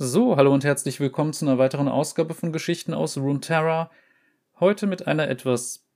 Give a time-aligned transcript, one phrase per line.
[0.00, 3.90] So, hallo und herzlich willkommen zu einer weiteren Ausgabe von Geschichten aus Runeterra.
[4.60, 5.88] Heute mit einer etwas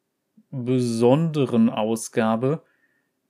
[0.51, 2.65] besonderen Ausgabe,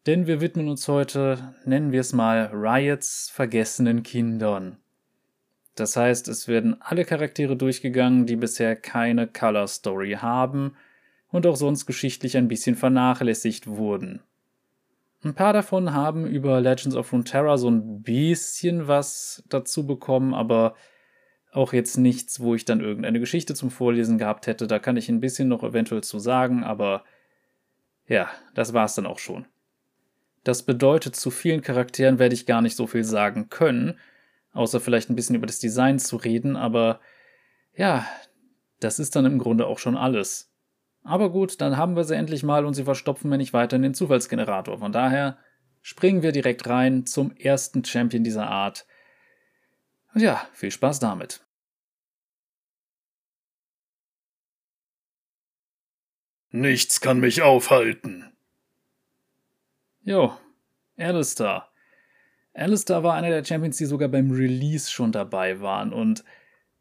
[0.07, 4.79] denn wir widmen uns heute, nennen wir es mal, Riots vergessenen Kindern.
[5.75, 10.75] Das heißt, es werden alle Charaktere durchgegangen, die bisher keine Color Story haben
[11.29, 14.23] und auch sonst geschichtlich ein bisschen vernachlässigt wurden.
[15.25, 20.75] Ein paar davon haben über Legends of Runeterra so ein bisschen was dazu bekommen, aber
[21.53, 24.67] auch jetzt nichts, wo ich dann irgendeine Geschichte zum Vorlesen gehabt hätte.
[24.67, 27.05] Da kann ich ein bisschen noch eventuell zu sagen, aber
[28.07, 29.47] ja, das war's dann auch schon.
[30.45, 33.99] Das bedeutet, zu vielen Charakteren werde ich gar nicht so viel sagen können,
[34.53, 37.01] außer vielleicht ein bisschen über das Design zu reden, aber
[37.77, 38.07] ja,
[38.81, 40.52] das ist dann im Grunde auch schon alles.
[41.05, 43.83] Aber gut, dann haben wir sie endlich mal und sie verstopfen mir nicht weiter in
[43.83, 44.79] den Zufallsgenerator.
[44.79, 45.39] Von daher
[45.81, 48.87] springen wir direkt rein zum ersten Champion dieser Art.
[50.15, 51.45] Und ja, viel Spaß damit.
[56.51, 58.31] Nichts kann mich aufhalten.
[60.03, 60.37] Jo,
[60.99, 61.69] Alistair.
[62.53, 65.93] Alistair war einer der Champions, die sogar beim Release schon dabei waren.
[65.93, 66.25] Und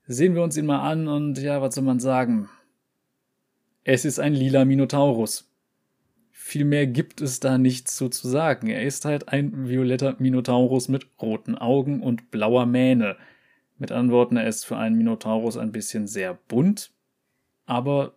[0.03, 2.49] sehen wir uns ihn mal an und ja, was soll man sagen?
[3.83, 5.47] Es ist ein lila Minotaurus.
[6.31, 8.67] Viel mehr gibt es da nichts zu, zu sagen.
[8.67, 13.17] Er ist halt ein violetter Minotaurus mit roten Augen und blauer Mähne.
[13.77, 16.91] Mit Antworten, er ist für einen Minotaurus ein bisschen sehr bunt,
[17.65, 18.13] aber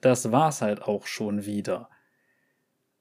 [0.00, 1.88] das war's halt auch schon wieder.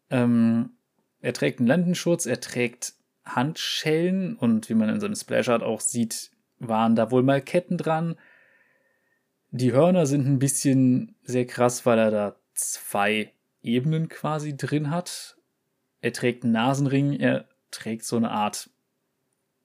[0.10, 0.72] Ähm,
[1.20, 2.94] er trägt einen Landenschutz, er trägt
[3.26, 8.16] Handschellen und wie man in seinem Splashart auch sieht, waren da wohl mal Ketten dran.
[9.58, 13.32] Die Hörner sind ein bisschen sehr krass, weil er da zwei
[13.64, 15.38] Ebenen quasi drin hat.
[16.02, 18.70] Er trägt einen Nasenring, er trägt so eine Art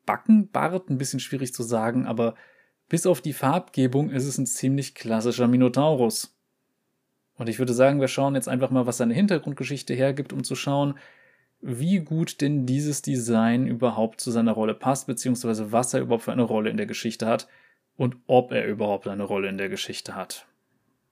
[0.07, 2.37] Backenbart, ein bisschen schwierig zu sagen, aber
[2.89, 6.37] bis auf die Farbgebung ist es ein ziemlich klassischer Minotaurus.
[7.35, 10.55] Und ich würde sagen, wir schauen jetzt einfach mal, was seine Hintergrundgeschichte hergibt, um zu
[10.55, 10.95] schauen,
[11.63, 16.33] wie gut denn dieses Design überhaupt zu seiner Rolle passt, beziehungsweise was er überhaupt für
[16.33, 17.49] eine Rolle in der Geschichte hat
[18.01, 20.47] und ob er überhaupt eine Rolle in der Geschichte hat.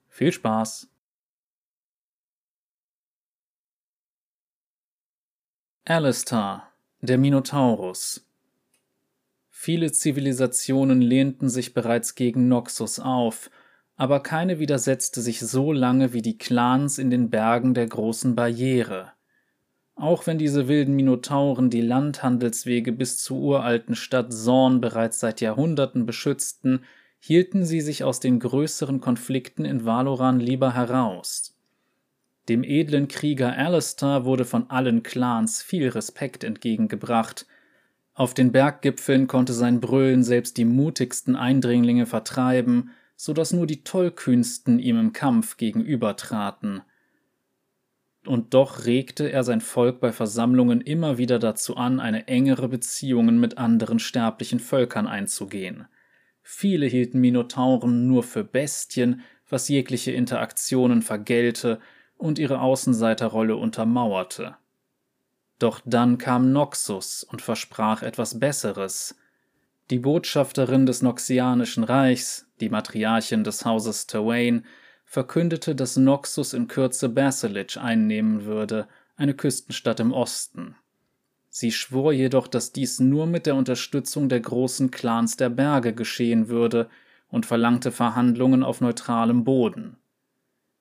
[0.09, 0.89] Viel Spaß!
[5.85, 6.67] Alistair,
[7.03, 8.27] der Minotaurus.
[9.51, 13.51] Viele Zivilisationen lehnten sich bereits gegen Noxus auf,
[13.97, 19.13] aber keine widersetzte sich so lange wie die Clans in den Bergen der großen Barriere.
[19.99, 26.07] Auch wenn diese wilden Minotauren die Landhandelswege bis zur uralten Stadt Zorn bereits seit Jahrhunderten
[26.07, 26.85] beschützten,
[27.19, 31.57] hielten sie sich aus den größeren Konflikten in Valoran lieber heraus.
[32.49, 37.47] Dem edlen Krieger Alistair wurde von allen Clans viel Respekt entgegengebracht.
[38.15, 43.83] Auf den Berggipfeln konnte sein Brüllen selbst die mutigsten Eindringlinge vertreiben, so dass nur die
[43.83, 46.83] Tollkühnsten ihm im Kampf gegenübertraten
[48.29, 53.41] und doch regte er sein Volk bei Versammlungen immer wieder dazu an, eine engere Beziehungen
[53.41, 55.87] mit anderen sterblichen Völkern einzugehen.
[56.43, 61.81] Viele hielten Minotauren nur für Bestien, was jegliche Interaktionen vergällte
[62.17, 64.57] und ihre Außenseiterrolle untermauerte.
[65.59, 69.17] Doch dann kam Noxus und versprach etwas Besseres.
[69.91, 74.67] Die Botschafterin des Noxianischen Reichs, die Matriarchin des Hauses Terwain,
[75.09, 78.87] verkündete, dass Noxus in Kürze Basilic einnehmen würde,
[79.17, 80.77] eine Küstenstadt im Osten.
[81.49, 86.49] Sie schwor jedoch, dass dies nur mit der Unterstützung der großen Clans der Berge geschehen
[86.49, 86.91] würde
[87.29, 89.97] und verlangte Verhandlungen auf neutralem Boden.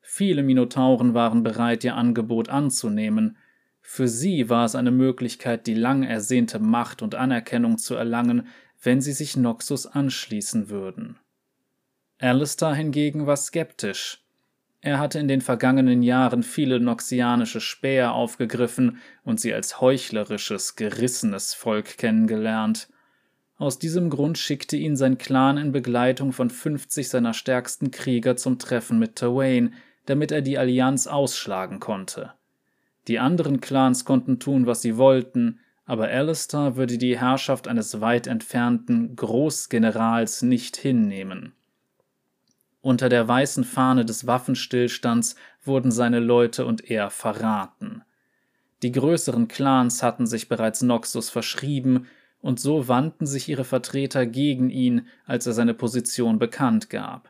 [0.01, 3.38] Viele Minotauren waren bereit, ihr Angebot anzunehmen.
[3.79, 8.47] Für sie war es eine Möglichkeit, die lang ersehnte Macht und Anerkennung zu erlangen,
[8.81, 11.17] wenn sie sich Noxus anschließen würden.
[12.19, 14.23] Alistair hingegen war skeptisch.
[14.81, 21.53] Er hatte in den vergangenen Jahren viele noxianische Späher aufgegriffen und sie als heuchlerisches, gerissenes
[21.53, 22.88] Volk kennengelernt.
[23.57, 28.59] Aus diesem Grund schickte ihn sein Clan in Begleitung von 50 seiner stärksten Krieger zum
[28.59, 29.74] Treffen mit Terwain,
[30.06, 32.33] damit er die Allianz ausschlagen konnte.
[33.07, 38.27] Die anderen Clans konnten tun, was sie wollten, aber Alistair würde die Herrschaft eines weit
[38.27, 41.53] entfernten Großgenerals nicht hinnehmen.
[42.88, 48.01] Unter der weißen Fahne des Waffenstillstands wurden seine Leute und er verraten.
[48.81, 52.07] Die größeren Clans hatten sich bereits Noxus verschrieben,
[52.39, 57.30] und so wandten sich ihre Vertreter gegen ihn, als er seine Position bekannt gab.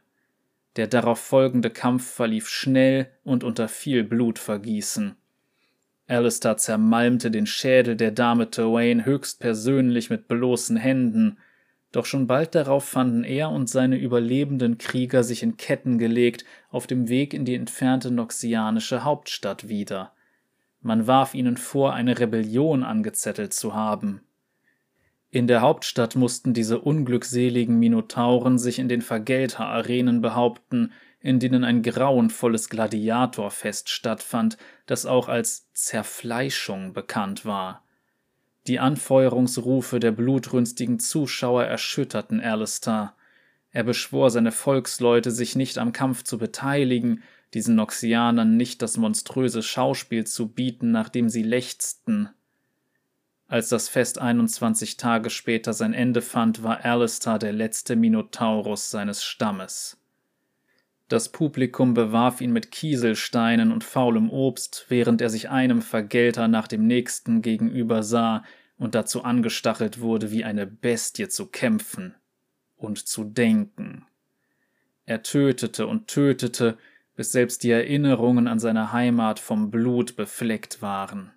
[0.76, 5.16] Der darauf folgende Kampf verlief schnell und unter viel Blutvergießen.
[6.06, 11.40] Alistair zermalmte den Schädel der Dame Terwain höchstpersönlich mit bloßen Händen,
[11.98, 16.86] Doch schon bald darauf fanden er und seine überlebenden Krieger sich in Ketten gelegt auf
[16.86, 20.12] dem Weg in die entfernte noxianische Hauptstadt wieder.
[20.80, 24.22] Man warf ihnen vor, eine Rebellion angezettelt zu haben.
[25.32, 31.82] In der Hauptstadt mussten diese unglückseligen Minotauren sich in den Vergelter-Arenen behaupten, in denen ein
[31.82, 37.87] grauenvolles Gladiatorfest stattfand, das auch als Zerfleischung bekannt war.
[38.68, 43.14] Die Anfeuerungsrufe der blutrünstigen Zuschauer erschütterten Alistair.
[43.72, 47.24] Er beschwor seine Volksleute, sich nicht am Kampf zu beteiligen,
[47.54, 52.30] diesen Noxianern nicht das monströse Schauspiel zu bieten, nach dem sie lechzten.
[53.48, 59.24] Als das Fest 21 Tage später sein Ende fand, war Alistair der letzte Minotaurus seines
[59.24, 59.98] Stammes.
[61.08, 66.68] Das Publikum bewarf ihn mit Kieselsteinen und faulem Obst, während er sich einem Vergelter nach
[66.68, 68.44] dem nächsten gegenüber sah
[68.78, 72.16] und dazu angestachelt wurde, wie eine Bestie zu kämpfen
[72.76, 74.06] und zu denken.
[75.06, 76.78] Er tötete und tötete,
[77.16, 81.32] bis selbst die Erinnerungen an seine Heimat vom Blut befleckt waren.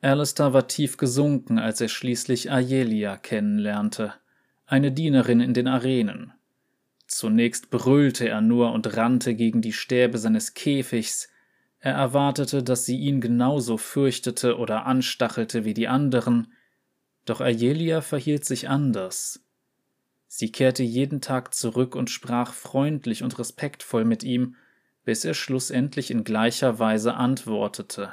[0.00, 4.14] Alistair war tief gesunken, als er schließlich Ayelia kennenlernte,
[4.64, 6.32] eine Dienerin in den Arenen.
[7.10, 11.28] Zunächst brüllte er nur und rannte gegen die Stäbe seines Käfigs.
[11.80, 16.52] Er erwartete, dass sie ihn genauso fürchtete oder anstachelte wie die anderen,
[17.24, 19.44] doch Ayelia verhielt sich anders.
[20.28, 24.54] Sie kehrte jeden Tag zurück und sprach freundlich und respektvoll mit ihm,
[25.04, 28.12] bis er schlussendlich in gleicher Weise antwortete.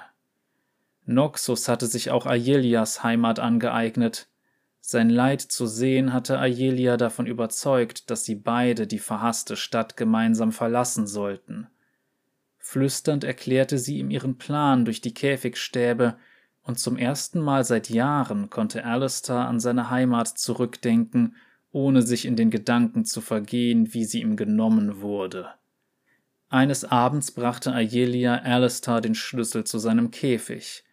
[1.05, 4.27] Noxus hatte sich auch Aelias Heimat angeeignet,
[4.89, 10.53] sein Leid zu sehen hatte Aelia davon überzeugt, dass sie beide die verhasste Stadt gemeinsam
[10.53, 11.67] verlassen sollten.
[12.57, 16.15] Flüsternd erklärte sie ihm ihren Plan durch die Käfigstäbe,
[16.61, 21.35] und zum ersten Mal seit Jahren konnte Alistair an seine Heimat zurückdenken,
[21.73, 25.49] ohne sich in den Gedanken zu vergehen, wie sie ihm genommen wurde.
[26.47, 30.85] Eines Abends brachte Aelia Alistair den Schlüssel zu seinem Käfig.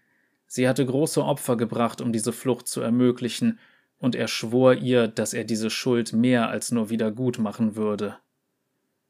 [0.48, 3.60] Sie hatte große Opfer gebracht, um diese Flucht zu ermöglichen,
[3.98, 8.18] und er schwor ihr, dass er diese Schuld mehr als nur wieder gut machen würde.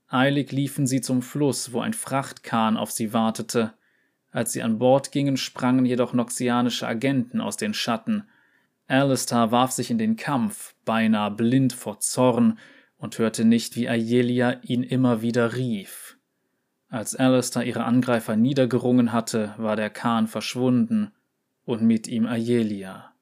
[0.08, 3.72] Eilig liefen sie zum Fluss, wo ein Frachtkahn auf sie wartete.
[4.30, 8.24] Als sie an Bord gingen, sprangen jedoch noxianische Agenten aus den Schatten.
[8.86, 12.58] Alistair warf sich in den Kampf, beinahe blind vor Zorn,
[12.96, 16.16] und hörte nicht, wie Ayelia ihn immer wieder rief.
[16.88, 21.10] Als Alistair ihre Angreifer niedergerungen hatte, war der Kahn verschwunden,
[21.64, 23.13] und mit ihm Ayelia.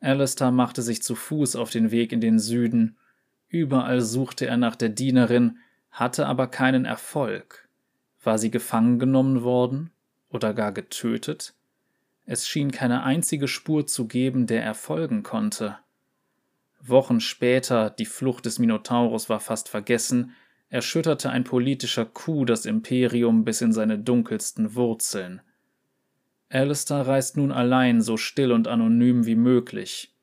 [0.00, 2.96] Alistair machte sich zu Fuß auf den Weg in den Süden.
[3.48, 5.58] Überall suchte er nach der Dienerin,
[5.90, 7.68] hatte aber keinen Erfolg.
[8.22, 9.90] War sie gefangen genommen worden
[10.28, 11.54] oder gar getötet?
[12.26, 15.78] Es schien keine einzige Spur zu geben, der er folgen konnte.
[16.80, 20.34] Wochen später, die Flucht des Minotaurus war fast vergessen,
[20.68, 25.40] erschütterte ein politischer Coup das Imperium bis in seine dunkelsten Wurzeln.
[26.50, 30.14] Alistair reist nun allein so still und anonym wie möglich.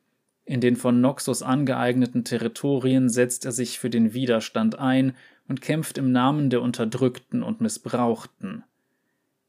[0.44, 5.16] In den von Noxus angeeigneten Territorien setzt er sich für den Widerstand ein
[5.48, 8.64] und kämpft im Namen der Unterdrückten und Missbrauchten.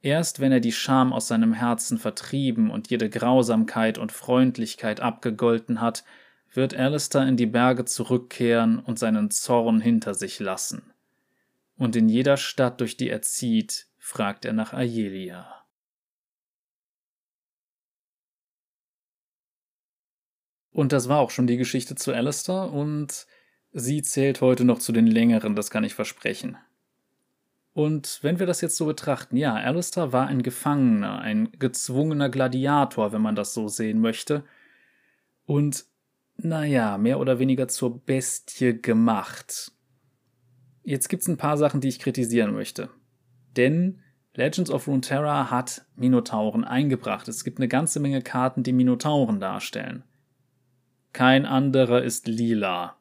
[0.03, 5.81] Erst wenn er die Scham aus seinem Herzen vertrieben und jede Grausamkeit und Freundlichkeit abgegolten
[5.81, 6.05] hat,
[6.53, 10.83] wird Alistair in die Berge zurückkehren und seinen Zorn hinter sich lassen.
[11.77, 15.66] Und in jeder Stadt, durch die er zieht, fragt er nach Aelia.
[20.77, 23.27] Und das war auch schon die Geschichte zu Alistair und
[23.73, 26.59] sie zählt heute noch zu den längeren, das kann ich versprechen.
[27.73, 33.15] Und wenn wir das jetzt so betrachten, ja, Alistair war ein Gefangener, ein gezwungener Gladiator,
[33.15, 34.45] wenn man das so sehen möchte.
[35.47, 35.87] Und,
[36.37, 39.73] naja, mehr oder weniger zur Bestie gemacht.
[40.83, 42.91] Jetzt gibt's ein paar Sachen, die ich kritisieren möchte.
[43.57, 44.03] Denn
[44.35, 47.29] Legends of Runeterra hat Minotauren eingebracht.
[47.29, 50.05] Es gibt eine ganze Menge Karten, die Minotauren darstellen.
[51.17, 52.99] Kein anderer ist lila.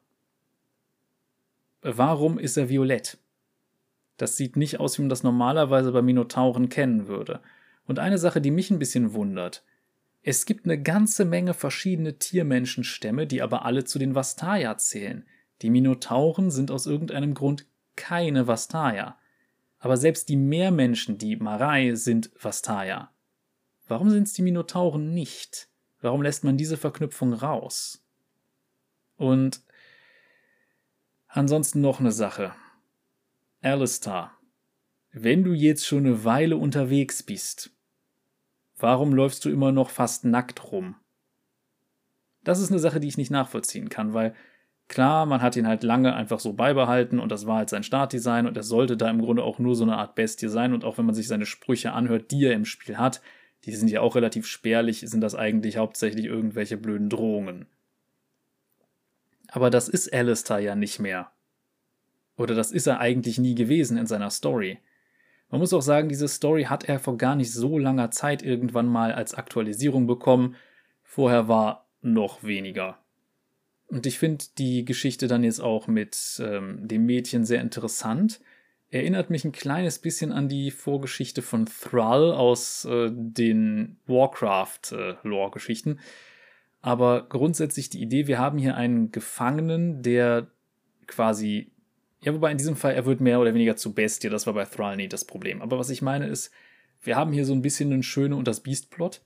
[1.82, 3.18] Warum ist er violett?
[4.16, 7.42] Das sieht nicht aus, wie man das normalerweise bei Minotauren kennen würde.
[7.86, 9.64] Und eine Sache, die mich ein bisschen wundert.
[10.22, 15.26] Es gibt eine ganze Menge verschiedene Tiermenschenstämme, die aber alle zu den Vastaya zählen.
[15.60, 19.18] Die Minotauren sind aus irgendeinem Grund keine Vastaya.
[19.78, 23.10] Aber selbst die Meermenschen, die Marai, sind Vastaya.
[23.86, 25.68] Warum sind es die Minotauren nicht?
[26.00, 28.02] Warum lässt man diese Verknüpfung raus?
[29.16, 29.62] Und
[31.28, 32.52] ansonsten noch eine Sache.
[33.62, 34.30] Alistair,
[35.12, 37.70] wenn du jetzt schon eine Weile unterwegs bist,
[38.76, 40.96] warum läufst du immer noch fast nackt rum?
[42.44, 44.34] Das ist eine Sache, die ich nicht nachvollziehen kann, weil
[44.88, 48.46] klar, man hat ihn halt lange einfach so beibehalten und das war halt sein Startdesign
[48.46, 50.98] und er sollte da im Grunde auch nur so eine Art Bestie sein und auch
[50.98, 53.20] wenn man sich seine Sprüche anhört, die er im Spiel hat,
[53.64, 57.66] die sind ja auch relativ spärlich, sind das eigentlich hauptsächlich irgendwelche blöden Drohungen.
[59.56, 61.32] Aber das ist Alistair ja nicht mehr.
[62.36, 64.80] Oder das ist er eigentlich nie gewesen in seiner Story.
[65.48, 68.86] Man muss auch sagen, diese Story hat er vor gar nicht so langer Zeit irgendwann
[68.86, 70.56] mal als Aktualisierung bekommen.
[71.02, 72.98] Vorher war noch weniger.
[73.86, 78.40] Und ich finde die Geschichte dann jetzt auch mit ähm, dem Mädchen sehr interessant.
[78.90, 85.92] Erinnert mich ein kleines bisschen an die Vorgeschichte von Thrall aus äh, den Warcraft-Lore-Geschichten.
[85.92, 86.00] Äh,
[86.86, 90.46] Aber grundsätzlich die Idee, wir haben hier einen Gefangenen, der
[91.08, 91.72] quasi
[92.20, 94.64] ja, wobei in diesem Fall, er wird mehr oder weniger zu Bestie, das war bei
[94.64, 95.62] Thrall nie das Problem.
[95.62, 96.52] Aber was ich meine ist,
[97.00, 99.20] wir haben hier so ein bisschen einen Schöne und das Beast-Plot.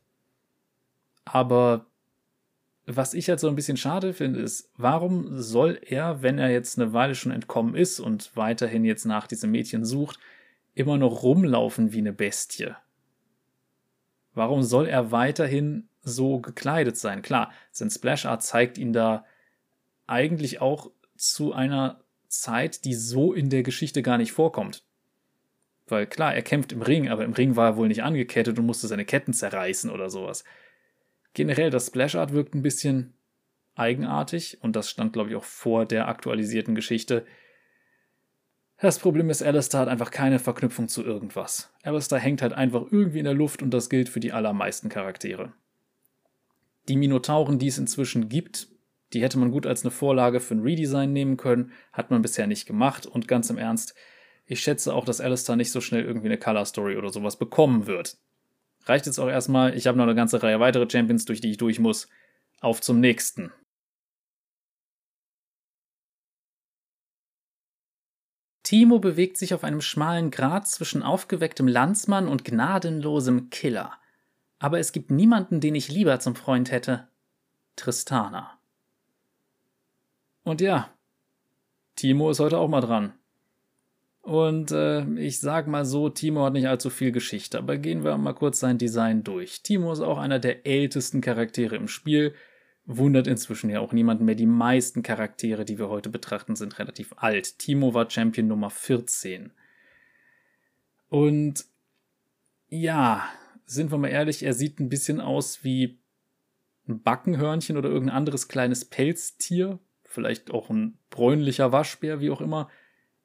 [1.24, 1.86] Aber
[2.86, 6.78] was ich halt so ein bisschen schade finde, ist, warum soll er, wenn er jetzt
[6.78, 10.18] eine Weile schon entkommen ist und weiterhin jetzt nach diesem Mädchen sucht,
[10.74, 12.74] immer noch rumlaufen wie eine Bestie?
[14.32, 17.22] Warum soll er weiterhin so gekleidet sein?
[17.22, 19.24] Klar, sein Splash Art zeigt ihn da
[20.06, 24.84] eigentlich auch zu einer Zeit, die so in der Geschichte gar nicht vorkommt.
[25.86, 28.66] Weil klar, er kämpft im Ring, aber im Ring war er wohl nicht angekettet und
[28.66, 30.44] musste seine Ketten zerreißen oder sowas.
[31.34, 33.14] Generell, das Splash Art wirkt ein bisschen
[33.74, 37.26] eigenartig und das stand, glaube ich, auch vor der aktualisierten Geschichte.
[38.78, 41.72] Das Problem ist, Alistair hat einfach keine Verknüpfung zu irgendwas.
[41.82, 45.52] Alistair hängt halt einfach irgendwie in der Luft und das gilt für die allermeisten Charaktere.
[46.88, 48.68] Die Minotauren, die es inzwischen gibt,
[49.12, 52.46] die hätte man gut als eine Vorlage für ein Redesign nehmen können, hat man bisher
[52.46, 53.94] nicht gemacht und ganz im Ernst,
[54.46, 57.86] ich schätze auch, dass Alistair nicht so schnell irgendwie eine Color Story oder sowas bekommen
[57.86, 58.18] wird.
[58.84, 61.56] Reicht jetzt auch erstmal, ich habe noch eine ganze Reihe weitere Champions, durch die ich
[61.56, 62.08] durch muss.
[62.60, 63.52] Auf zum nächsten.
[68.64, 73.99] Timo bewegt sich auf einem schmalen Grat zwischen aufgewecktem Landsmann und gnadenlosem Killer.
[74.60, 77.08] Aber es gibt niemanden, den ich lieber zum Freund hätte.
[77.76, 78.60] Tristana.
[80.44, 80.90] Und ja,
[81.96, 83.14] Timo ist heute auch mal dran.
[84.20, 88.16] Und äh, ich sag mal so, Timo hat nicht allzu viel Geschichte, aber gehen wir
[88.18, 89.62] mal kurz sein Design durch.
[89.62, 92.34] Timo ist auch einer der ältesten Charaktere im Spiel,
[92.84, 94.34] wundert inzwischen ja auch niemanden mehr.
[94.34, 97.58] Die meisten Charaktere, die wir heute betrachten, sind relativ alt.
[97.58, 99.52] Timo war Champion Nummer 14.
[101.08, 101.64] Und
[102.68, 103.26] ja,
[103.70, 106.00] sind wir mal ehrlich, er sieht ein bisschen aus wie
[106.88, 112.68] ein Backenhörnchen oder irgendein anderes kleines Pelztier, vielleicht auch ein bräunlicher Waschbär, wie auch immer.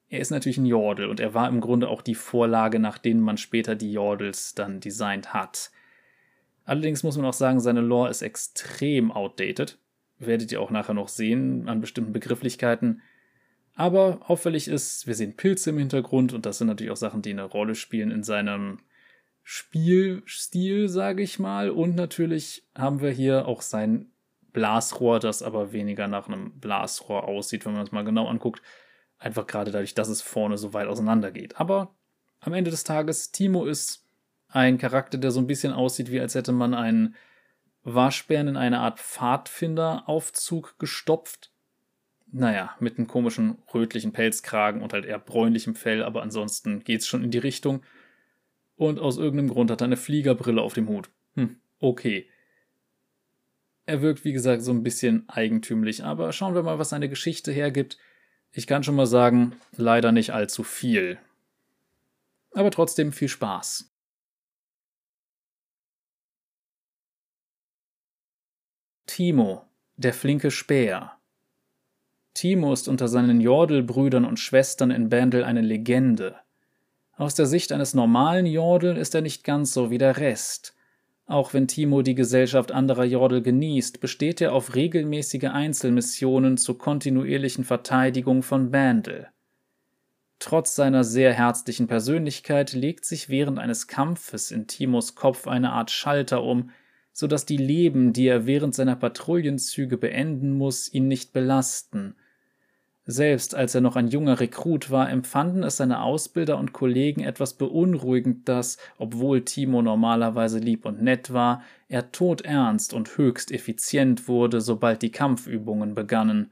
[0.08, 3.20] Er ist natürlich ein Jordel und er war im Grunde auch die Vorlage, nach denen
[3.20, 5.72] man später die Jordels dann designt hat.
[6.64, 9.78] Allerdings muss man auch sagen, seine Lore ist extrem outdated.
[10.18, 13.02] Werdet ihr auch nachher noch sehen an bestimmten Begrifflichkeiten.
[13.74, 17.30] Aber auffällig ist, wir sehen Pilze im Hintergrund und das sind natürlich auch Sachen, die
[17.30, 18.78] eine Rolle spielen in seinem
[19.48, 21.70] Spielstil, sage ich mal.
[21.70, 24.10] Und natürlich haben wir hier auch sein
[24.52, 28.60] Blasrohr, das aber weniger nach einem Blasrohr aussieht, wenn man es mal genau anguckt.
[29.18, 31.60] Einfach gerade dadurch, dass es vorne so weit auseinander geht.
[31.60, 31.94] Aber
[32.40, 34.04] am Ende des Tages, Timo ist
[34.48, 37.14] ein Charakter, der so ein bisschen aussieht, wie als hätte man einen
[37.84, 41.52] Waschbären in eine Art Pfadfinderaufzug gestopft.
[42.32, 47.22] Naja, mit einem komischen rötlichen Pelzkragen und halt eher bräunlichem Fell, aber ansonsten geht's schon
[47.22, 47.84] in die Richtung.
[48.76, 51.10] Und aus irgendeinem Grund hat er eine Fliegerbrille auf dem Hut.
[51.34, 52.28] Hm, okay.
[53.86, 57.52] Er wirkt, wie gesagt, so ein bisschen eigentümlich, aber schauen wir mal, was seine Geschichte
[57.52, 57.98] hergibt.
[58.52, 61.18] Ich kann schon mal sagen, leider nicht allzu viel.
[62.52, 63.92] Aber trotzdem viel Spaß.
[69.06, 69.64] Timo,
[69.96, 71.18] der flinke Späher.
[72.34, 76.40] Timo ist unter seinen Jordelbrüdern und Schwestern in Bandel eine Legende.
[77.16, 80.74] Aus der Sicht eines normalen Jordel ist er nicht ganz so wie der Rest.
[81.24, 87.64] Auch wenn Timo die Gesellschaft anderer Jordel genießt, besteht er auf regelmäßige Einzelmissionen zur kontinuierlichen
[87.64, 89.28] Verteidigung von Bandel.
[90.38, 95.90] Trotz seiner sehr herzlichen Persönlichkeit legt sich während eines Kampfes in Timos Kopf eine Art
[95.90, 96.70] Schalter um,
[97.12, 102.14] so dass die Leben, die er während seiner Patrouillenzüge beenden muss, ihn nicht belasten–
[103.06, 107.54] selbst als er noch ein junger Rekrut war, empfanden es seine Ausbilder und Kollegen etwas
[107.54, 114.60] beunruhigend, dass, obwohl Timo normalerweise lieb und nett war, er todernst und höchst effizient wurde,
[114.60, 116.50] sobald die Kampfübungen begannen.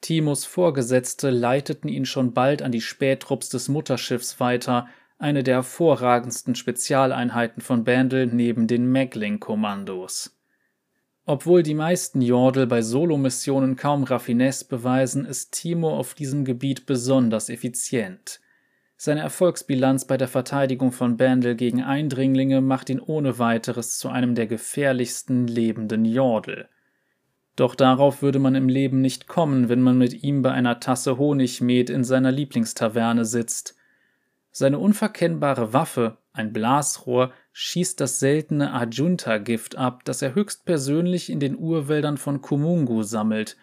[0.00, 6.54] Timos Vorgesetzte leiteten ihn schon bald an die Spähtrupps des Mutterschiffs weiter, eine der hervorragendsten
[6.54, 10.36] Spezialeinheiten von Bandel neben den Megling-Kommandos.
[11.24, 17.48] Obwohl die meisten Jordel bei Solomissionen kaum Raffinesse beweisen, ist Timo auf diesem Gebiet besonders
[17.48, 18.40] effizient.
[18.96, 24.34] Seine Erfolgsbilanz bei der Verteidigung von Bandel gegen Eindringlinge macht ihn ohne weiteres zu einem
[24.34, 26.68] der gefährlichsten lebenden Jordel.
[27.56, 31.18] Doch darauf würde man im Leben nicht kommen, wenn man mit ihm bei einer Tasse
[31.18, 33.76] Honigmet in seiner Lieblingstaverne sitzt.
[34.50, 41.56] Seine unverkennbare Waffe, ein Blasrohr, schießt das seltene Ajunta-Gift ab, das er höchstpersönlich in den
[41.56, 43.56] Urwäldern von Kumungu sammelt.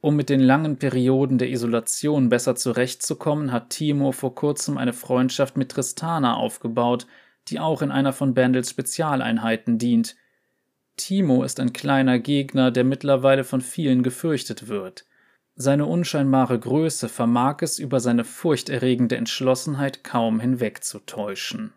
[0.00, 5.56] Um mit den langen Perioden der Isolation besser zurechtzukommen, hat Timo vor kurzem eine Freundschaft
[5.56, 7.06] mit Tristana aufgebaut,
[7.48, 10.16] die auch in einer von Bandels Spezialeinheiten dient.
[10.96, 15.04] Timo ist ein kleiner Gegner, der mittlerweile von vielen gefürchtet wird.
[15.62, 21.74] Seine unscheinbare Größe vermag es über seine furchterregende Entschlossenheit kaum hinwegzutäuschen.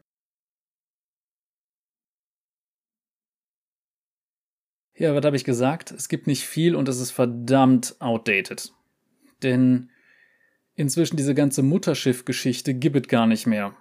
[4.96, 5.92] Ja, was habe ich gesagt?
[5.92, 8.72] Es gibt nicht viel und es ist verdammt outdated.
[9.42, 9.92] Denn
[10.76, 13.76] inzwischen diese ganze Mutterschiff-Geschichte gibt es gar nicht mehr.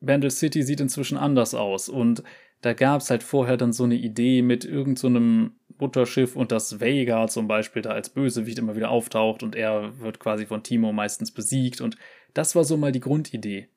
[0.00, 2.22] Bandle City sieht inzwischen anders aus und
[2.66, 6.80] da gab es halt vorher dann so eine Idee mit irgendeinem so Mutterschiff und das
[6.80, 10.92] Vega zum Beispiel da als Bösewicht immer wieder auftaucht und er wird quasi von Timo
[10.92, 11.96] meistens besiegt und
[12.34, 13.68] das war so mal die Grundidee.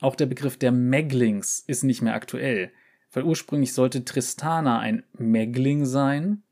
[0.00, 2.72] Auch der Begriff der Meglings ist nicht mehr aktuell.
[3.12, 6.42] Weil ursprünglich sollte Tristana ein Megling sein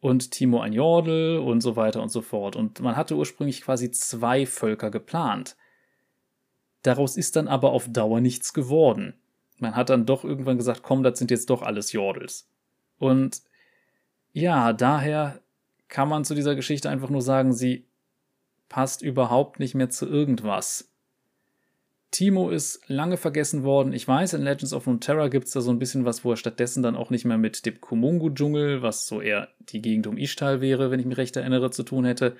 [0.00, 2.56] und Timo ein Jordel und so weiter und so fort.
[2.56, 5.56] Und man hatte ursprünglich quasi zwei Völker geplant.
[6.82, 9.14] Daraus ist dann aber auf Dauer nichts geworden.
[9.58, 12.48] Man hat dann doch irgendwann gesagt, komm, das sind jetzt doch alles Jordels.
[12.98, 13.42] Und
[14.32, 15.40] ja, daher
[15.88, 17.86] kann man zu dieser Geschichte einfach nur sagen, sie
[18.68, 20.90] passt überhaupt nicht mehr zu irgendwas.
[22.10, 23.92] Timo ist lange vergessen worden.
[23.92, 26.36] Ich weiß, in Legends of Runeterra gibt es da so ein bisschen was, wo er
[26.36, 30.60] stattdessen dann auch nicht mehr mit dem Kumungu-Dschungel, was so eher die Gegend um Ishtal
[30.60, 32.36] wäre, wenn ich mich recht erinnere, zu tun hätte,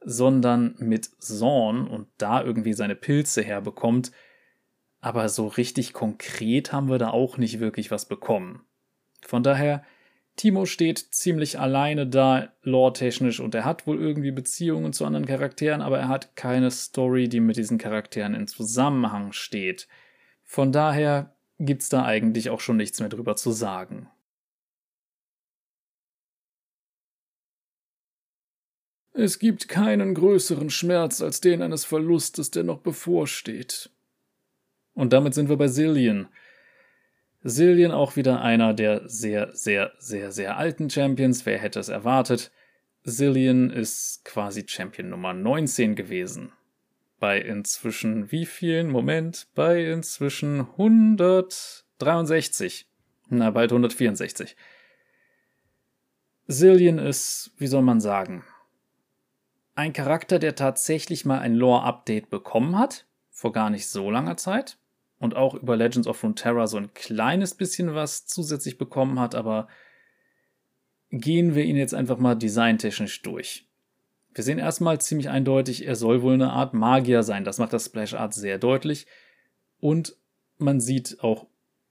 [0.00, 4.10] sondern mit Zorn und da irgendwie seine Pilze herbekommt.
[5.00, 8.64] Aber so richtig konkret haben wir da auch nicht wirklich was bekommen.
[9.22, 9.84] Von daher
[10.38, 15.82] Timo steht ziemlich alleine da, lore-technisch, und er hat wohl irgendwie Beziehungen zu anderen Charakteren,
[15.82, 19.88] aber er hat keine Story, die mit diesen Charakteren in Zusammenhang steht.
[20.44, 24.08] Von daher gibt's da eigentlich auch schon nichts mehr drüber zu sagen.
[29.12, 33.90] Es gibt keinen größeren Schmerz als den eines Verlustes, der noch bevorsteht.
[34.98, 36.26] Und damit sind wir bei Sillian.
[37.44, 41.46] Sillian auch wieder einer der sehr, sehr, sehr, sehr alten Champions.
[41.46, 42.50] Wer hätte es erwartet?
[43.04, 46.50] Sillian ist quasi Champion Nummer 19 gewesen.
[47.20, 48.90] Bei inzwischen wie vielen?
[48.90, 52.88] Moment, bei inzwischen 163.
[53.28, 54.56] Na, bald 164.
[56.48, 58.42] Sillian ist, wie soll man sagen,
[59.76, 64.76] ein Charakter, der tatsächlich mal ein Lore-Update bekommen hat, vor gar nicht so langer Zeit
[65.18, 69.68] und auch über Legends of Runeterra so ein kleines bisschen was zusätzlich bekommen hat, aber
[71.10, 73.66] gehen wir ihn jetzt einfach mal designtechnisch durch.
[74.34, 77.44] Wir sehen erstmal ziemlich eindeutig, er soll wohl eine Art Magier sein.
[77.44, 79.06] Das macht das Splash Art sehr deutlich.
[79.80, 80.16] Und
[80.58, 81.46] man sieht auch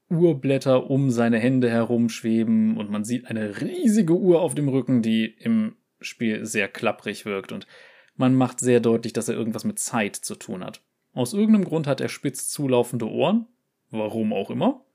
[0.10, 5.26] Urblätter um seine Hände herumschweben und man sieht eine riesige Uhr auf dem Rücken, die
[5.26, 7.68] im Spiel sehr klapprig wirkt und
[8.16, 10.82] man macht sehr deutlich, dass er irgendwas mit Zeit zu tun hat.
[11.17, 13.47] Aus irgendeinem Grund hat er spitz zulaufende Ohren,
[13.89, 14.86] warum auch immer.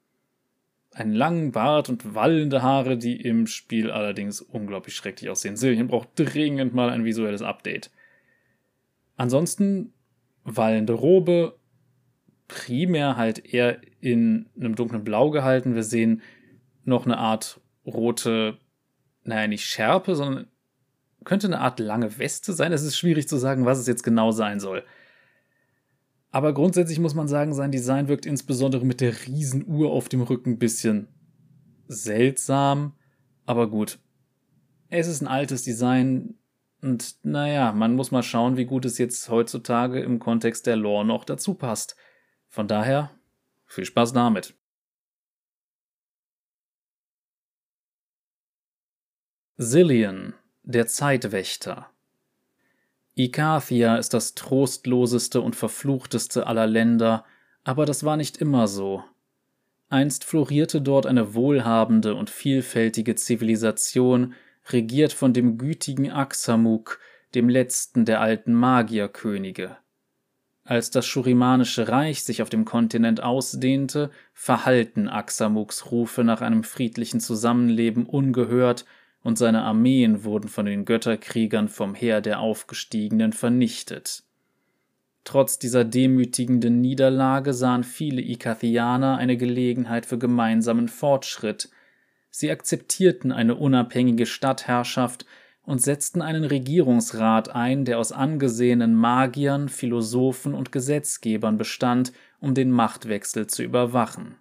[0.93, 5.57] Einen langen Bart und wallende Haare, die im Spiel allerdings unglaublich schrecklich aussehen.
[5.57, 7.91] Silvien braucht dringend mal ein visuelles Update.
[9.17, 9.95] Ansonsten
[10.45, 11.59] wallende Robe,
[12.47, 15.75] primär halt eher in einem dunklen Blau gehalten.
[15.75, 16.23] Wir sehen
[16.85, 18.59] noch eine Art rote,
[19.25, 20.47] naja, nicht Schärpe, sondern
[21.25, 22.73] könnte eine Art lange Weste sein.
[22.73, 24.85] Es ist schwierig zu sagen, was es jetzt genau sein soll.
[26.33, 30.53] Aber grundsätzlich muss man sagen, sein Design wirkt insbesondere mit der Riesenuhr auf dem Rücken
[30.53, 31.09] ein bisschen
[31.89, 32.95] seltsam.
[33.45, 33.99] Aber gut.
[34.89, 36.39] Es ist ein altes Design
[36.81, 41.05] und naja, man muss mal schauen, wie gut es jetzt heutzutage im Kontext der Lore
[41.05, 41.97] noch dazu passt.
[42.49, 43.11] Von daher,
[43.67, 44.55] viel Spaß damit.
[49.59, 51.92] Zillion, der Zeitwächter.
[53.15, 57.25] Ikathia ist das trostloseste und verfluchteste aller Länder,
[57.65, 59.05] aber das war nicht immer so.
[59.89, 64.35] Einst florierte dort eine wohlhabende und vielfältige Zivilisation,
[64.71, 66.99] regiert von dem gütigen Axamuk,
[67.35, 69.77] dem letzten der alten Magierkönige.
[70.65, 77.21] Als das Shurimanische Reich sich auf dem Kontinent ausdehnte, verhallten Axamuks Rufe nach einem friedlichen
[77.21, 78.87] Zusammenleben ungehört
[79.23, 84.25] und seine Armeen wurden von den Götterkriegern vom Heer der Aufgestiegenen vernichtet.
[85.25, 91.71] Trotz dieser demütigenden Niederlage sahen viele Ikathianer eine Gelegenheit für gemeinsamen Fortschritt.
[92.31, 95.27] Sie akzeptierten eine unabhängige Stadtherrschaft
[95.65, 102.73] und setzten einen Regierungsrat ein, der aus angesehenen Magiern, Philosophen und Gesetzgebern bestand, um den
[102.73, 104.35] Machtwechsel zu überwachen.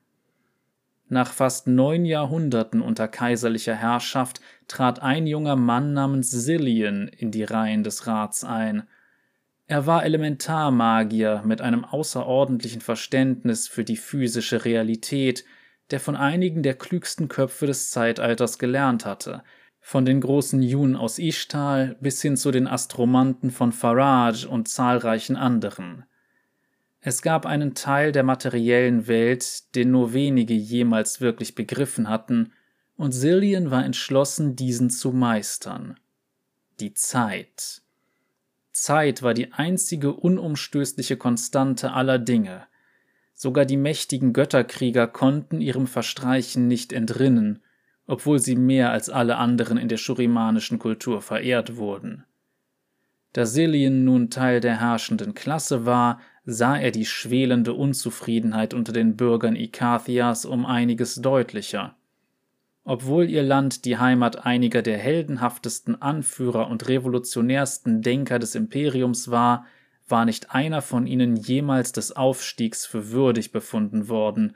[1.09, 4.41] Nach fast neun Jahrhunderten unter kaiserlicher Herrschaft
[4.71, 8.83] trat ein junger Mann namens Sillian in die Reihen des Rats ein–
[9.71, 15.45] er war Elementarmagier mit einem außerordentlichen Verständnis für die physische Realität,
[15.91, 19.43] der von einigen der klügsten Köpfe des Zeitalters gelernt hatte,
[19.79, 25.37] von den großen Jun aus Ishtal bis hin zu den Astromanten von Faraj und zahlreichen
[25.37, 26.03] anderen.
[26.99, 32.51] Es gab einen Teil der materiellen Welt, den nur wenige jemals wirklich begriffen hatten,
[33.01, 35.99] und Sillian war entschlossen, diesen zu meistern.
[36.79, 37.81] Die Zeit.
[38.71, 42.67] Zeit war die einzige unumstößliche Konstante aller Dinge.
[43.33, 47.63] Sogar die mächtigen Götterkrieger konnten ihrem Verstreichen nicht entrinnen,
[48.05, 52.25] obwohl sie mehr als alle anderen in der schurimanischen Kultur verehrt wurden.
[53.33, 59.17] Da Silien nun Teil der herrschenden Klasse war, sah er die schwelende Unzufriedenheit unter den
[59.17, 61.95] Bürgern Ikathias um einiges deutlicher.
[62.83, 69.65] Obwohl ihr Land die Heimat einiger der heldenhaftesten Anführer und revolutionärsten Denker des Imperiums war,
[70.07, 74.55] war nicht einer von ihnen jemals des Aufstiegs für würdig befunden worden.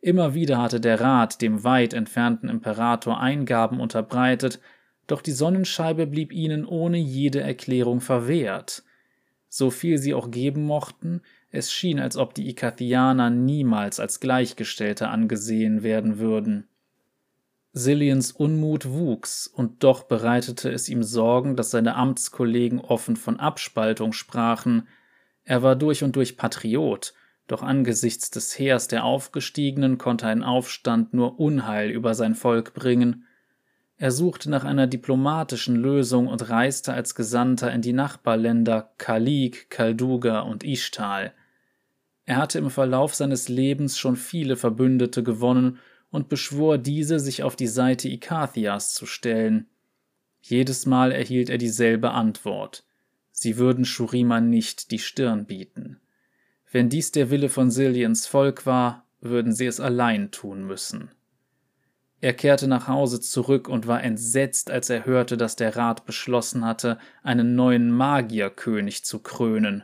[0.00, 4.60] Immer wieder hatte der Rat dem weit entfernten Imperator Eingaben unterbreitet,
[5.06, 8.82] doch die Sonnenscheibe blieb ihnen ohne jede Erklärung verwehrt.
[9.48, 15.08] So viel sie auch geben mochten, es schien, als ob die Ikathianer niemals als Gleichgestellte
[15.08, 16.66] angesehen werden würden.
[17.76, 24.12] Sillians Unmut wuchs, und doch bereitete es ihm Sorgen, dass seine Amtskollegen offen von Abspaltung
[24.12, 24.86] sprachen.
[25.42, 27.14] Er war durch und durch Patriot,
[27.48, 33.24] doch angesichts des Heers der Aufgestiegenen konnte ein Aufstand nur Unheil über sein Volk bringen.
[33.96, 40.40] Er suchte nach einer diplomatischen Lösung und reiste als Gesandter in die Nachbarländer Kalik, Kalduga
[40.42, 41.34] und Ishtal.
[42.24, 45.80] Er hatte im Verlauf seines Lebens schon viele Verbündete gewonnen
[46.14, 49.66] und beschwor diese, sich auf die Seite Ikathias zu stellen.
[50.40, 52.84] Jedes Mal erhielt er dieselbe Antwort.
[53.32, 55.98] Sie würden Shurima nicht die Stirn bieten.
[56.70, 61.10] Wenn dies der Wille von Siliens Volk war, würden sie es allein tun müssen.
[62.20, 66.64] Er kehrte nach Hause zurück und war entsetzt, als er hörte, dass der Rat beschlossen
[66.64, 69.82] hatte, einen neuen Magierkönig zu krönen.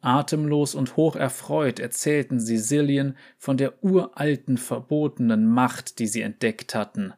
[0.00, 7.12] Atemlos und hocherfreut erzählten sie Silien von der uralten verbotenen Macht, die sie entdeckt hatten,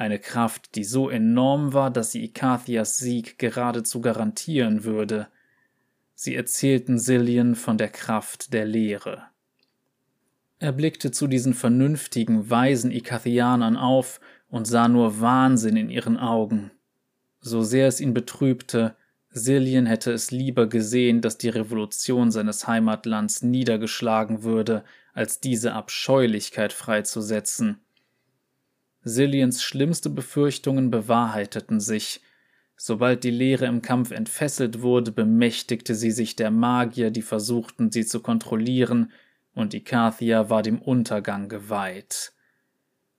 [0.00, 5.28] eine Kraft, die so enorm war, dass sie Ikathias Sieg geradezu garantieren würde.
[6.14, 9.24] Sie erzählten Silien von der Kraft der Lehre.
[10.58, 16.70] Er blickte zu diesen vernünftigen, weisen Ikathianern auf und sah nur Wahnsinn in ihren Augen.
[17.40, 18.96] So sehr es ihn betrübte,
[19.32, 26.72] Silien hätte es lieber gesehen, dass die Revolution seines Heimatlands niedergeschlagen würde, als diese Abscheulichkeit
[26.72, 27.78] freizusetzen.
[29.02, 32.20] Siliens schlimmste Befürchtungen bewahrheiteten sich.
[32.76, 38.04] Sobald die Lehre im Kampf entfesselt wurde, bemächtigte sie sich der Magier, die versuchten, sie
[38.04, 39.12] zu kontrollieren,
[39.54, 42.32] und Ikathia war dem Untergang geweiht.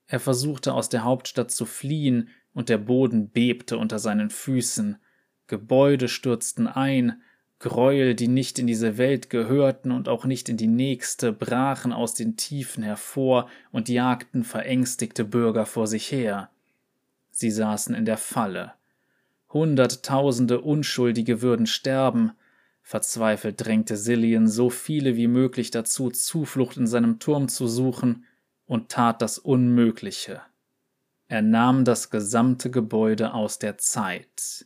[0.06, 4.98] Er versuchte aus der Hauptstadt zu fliehen, und der Boden bebte unter seinen Füßen.
[5.52, 7.20] Gebäude stürzten ein,
[7.58, 12.14] Gräuel, die nicht in diese Welt gehörten und auch nicht in die nächste, brachen aus
[12.14, 16.48] den Tiefen hervor und jagten verängstigte Bürger vor sich her.
[17.32, 18.72] Sie saßen in der Falle.
[19.52, 22.32] Hunderttausende Unschuldige würden sterben.
[22.80, 28.24] Verzweifelt drängte Silien so viele wie möglich dazu, Zuflucht in seinem Turm zu suchen,
[28.64, 30.40] und tat das Unmögliche.
[31.28, 34.64] Er nahm das gesamte Gebäude aus der Zeit.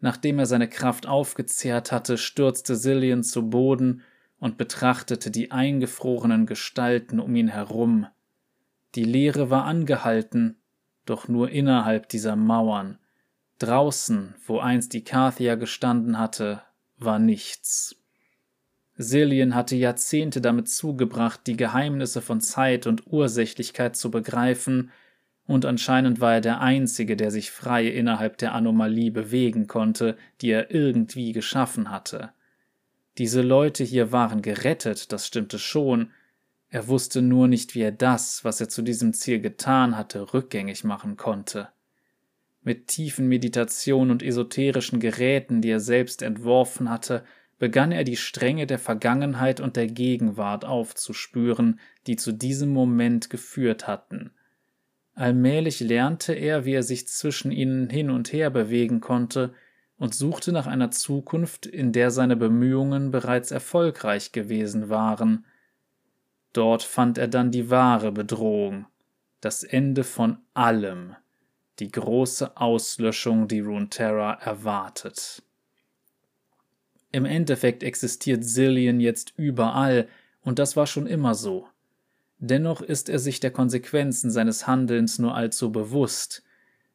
[0.00, 4.02] Nachdem er seine Kraft aufgezehrt hatte, stürzte Sillian zu Boden
[4.38, 8.06] und betrachtete die eingefrorenen Gestalten um ihn herum.
[8.94, 10.56] Die Leere war angehalten,
[11.04, 12.98] doch nur innerhalb dieser Mauern.
[13.58, 16.62] Draußen, wo einst die Kathia gestanden hatte,
[16.96, 17.96] war nichts.
[18.96, 24.90] Sillian hatte Jahrzehnte damit zugebracht, die Geheimnisse von Zeit und Ursächlichkeit zu begreifen
[25.50, 30.50] und anscheinend war er der Einzige, der sich frei innerhalb der Anomalie bewegen konnte, die
[30.50, 32.30] er irgendwie geschaffen hatte.
[33.18, 36.12] Diese Leute hier waren gerettet, das stimmte schon,
[36.68, 40.84] er wusste nur nicht, wie er das, was er zu diesem Ziel getan hatte, rückgängig
[40.84, 41.70] machen konnte.
[42.62, 47.24] Mit tiefen Meditationen und esoterischen Geräten, die er selbst entworfen hatte,
[47.58, 53.88] begann er die Stränge der Vergangenheit und der Gegenwart aufzuspüren, die zu diesem Moment geführt
[53.88, 54.30] hatten.
[55.14, 59.52] Allmählich lernte er, wie er sich zwischen ihnen hin und her bewegen konnte,
[59.98, 65.44] und suchte nach einer Zukunft, in der seine Bemühungen bereits erfolgreich gewesen waren.
[66.54, 68.86] Dort fand er dann die wahre Bedrohung,
[69.42, 71.16] das Ende von allem,
[71.80, 75.42] die große Auslöschung, die Runeterra erwartet.
[77.12, 80.08] Im Endeffekt existiert Zillion jetzt überall,
[80.42, 81.68] und das war schon immer so.
[82.40, 86.42] Dennoch ist er sich der Konsequenzen seines Handelns nur allzu bewusst.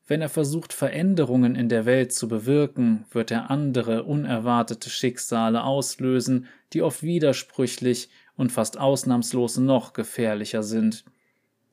[0.07, 6.47] Wenn er versucht, Veränderungen in der Welt zu bewirken, wird er andere unerwartete Schicksale auslösen,
[6.73, 11.05] die oft widersprüchlich und fast ausnahmslos noch gefährlicher sind.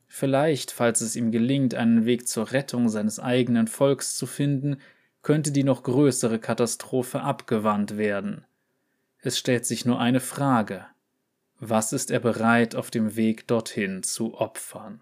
[0.07, 4.77] Vielleicht, falls es ihm gelingt, einen Weg zur Rettung seines eigenen Volks zu finden,
[5.23, 8.45] könnte die noch größere Katastrophe abgewandt werden.
[9.19, 10.85] Es stellt sich nur eine Frage.
[11.65, 15.01] Was ist er bereit auf dem Weg dorthin zu opfern?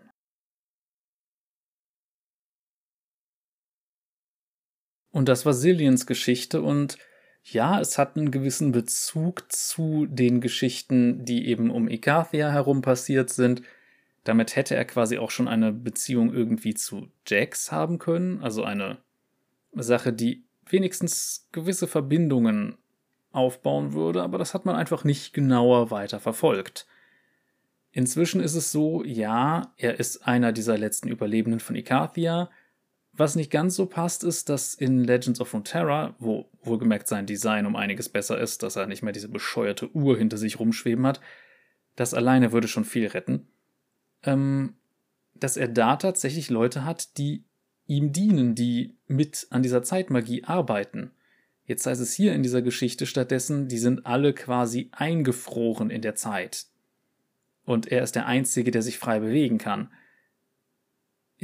[5.09, 6.99] Und das war Sillians Geschichte und
[7.43, 13.31] ja, es hat einen gewissen Bezug zu den Geschichten, die eben um Ikathia herum passiert
[13.31, 13.63] sind.
[14.23, 18.99] Damit hätte er quasi auch schon eine Beziehung irgendwie zu Jax haben können, also eine
[19.73, 22.77] Sache, die wenigstens gewisse Verbindungen
[23.31, 26.87] aufbauen würde, aber das hat man einfach nicht genauer weiter verfolgt.
[27.91, 32.49] Inzwischen ist es so, ja, er ist einer dieser letzten Überlebenden von Ikathia,
[33.13, 37.65] was nicht ganz so passt, ist, dass in Legends of Runeterra, wo wohlgemerkt sein Design
[37.65, 41.19] um einiges besser ist, dass er nicht mehr diese bescheuerte Uhr hinter sich rumschweben hat,
[41.95, 43.47] das alleine würde schon viel retten,
[44.23, 44.75] ähm,
[45.35, 47.43] dass er da tatsächlich Leute hat, die
[47.85, 51.11] ihm dienen, die mit an dieser Zeitmagie arbeiten.
[51.65, 56.15] Jetzt heißt es hier in dieser Geschichte stattdessen, die sind alle quasi eingefroren in der
[56.15, 56.65] Zeit.
[57.63, 59.89] Und er ist der Einzige, der sich frei bewegen kann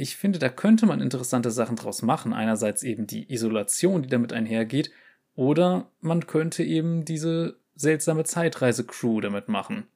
[0.00, 2.32] ich finde, da könnte man interessante Sachen draus machen.
[2.32, 4.92] Einerseits eben die Isolation, die damit einhergeht,
[5.34, 9.88] oder man könnte eben diese seltsame Zeitreise-Crew damit machen.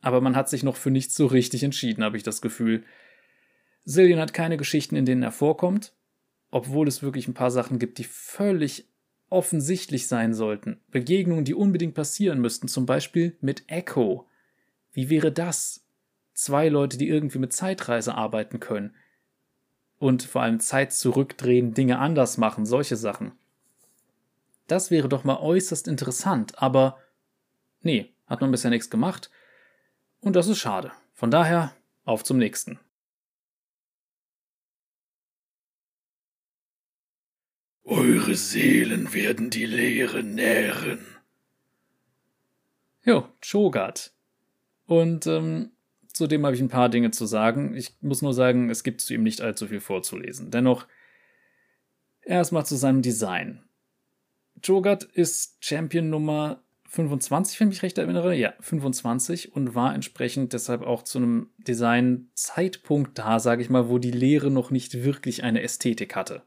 [0.00, 2.82] Aber man hat sich noch für nichts so richtig entschieden, habe ich das Gefühl.
[3.84, 5.92] Sillian hat keine Geschichten, in denen er vorkommt,
[6.50, 8.88] obwohl es wirklich ein paar Sachen gibt, die völlig
[9.30, 10.80] offensichtlich sein sollten.
[10.90, 14.26] Begegnungen, die unbedingt passieren müssten, zum Beispiel mit Echo.
[14.92, 15.84] Wie wäre das?
[16.34, 18.94] Zwei Leute, die irgendwie mit Zeitreise arbeiten können
[19.98, 23.32] und vor allem Zeit zurückdrehen, Dinge anders machen, solche Sachen.
[24.66, 26.98] Das wäre doch mal äußerst interessant, aber
[27.82, 29.30] nee, hat man bisher nichts gemacht.
[30.20, 30.92] Und das ist schade.
[31.14, 32.78] Von daher, auf zum nächsten.
[37.88, 41.04] Eure Seelen werden die Leere nähren.
[43.04, 44.12] Jo, Chogat.
[44.86, 45.72] Und ähm,
[46.18, 47.76] Zudem habe ich ein paar Dinge zu sagen.
[47.76, 50.50] Ich muss nur sagen, es gibt zu ihm nicht allzu viel vorzulesen.
[50.50, 50.88] Dennoch,
[52.22, 53.62] erstmal zu seinem Design.
[54.64, 58.34] Jogat ist Champion Nummer 25, wenn ich mich recht erinnere.
[58.34, 63.98] Ja, 25 und war entsprechend deshalb auch zu einem Design-Zeitpunkt da, sage ich mal, wo
[63.98, 66.42] die Lehre noch nicht wirklich eine Ästhetik hatte.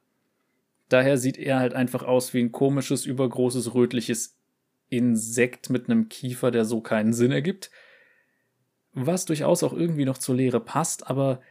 [0.91, 4.38] Daher sieht er halt einfach aus wie ein komisches, übergroßes, rötliches
[4.89, 7.71] Insekt mit einem Kiefer, der so keinen Sinn ergibt
[8.93, 11.41] was durchaus auch irgendwie noch zur Lehre passt, aber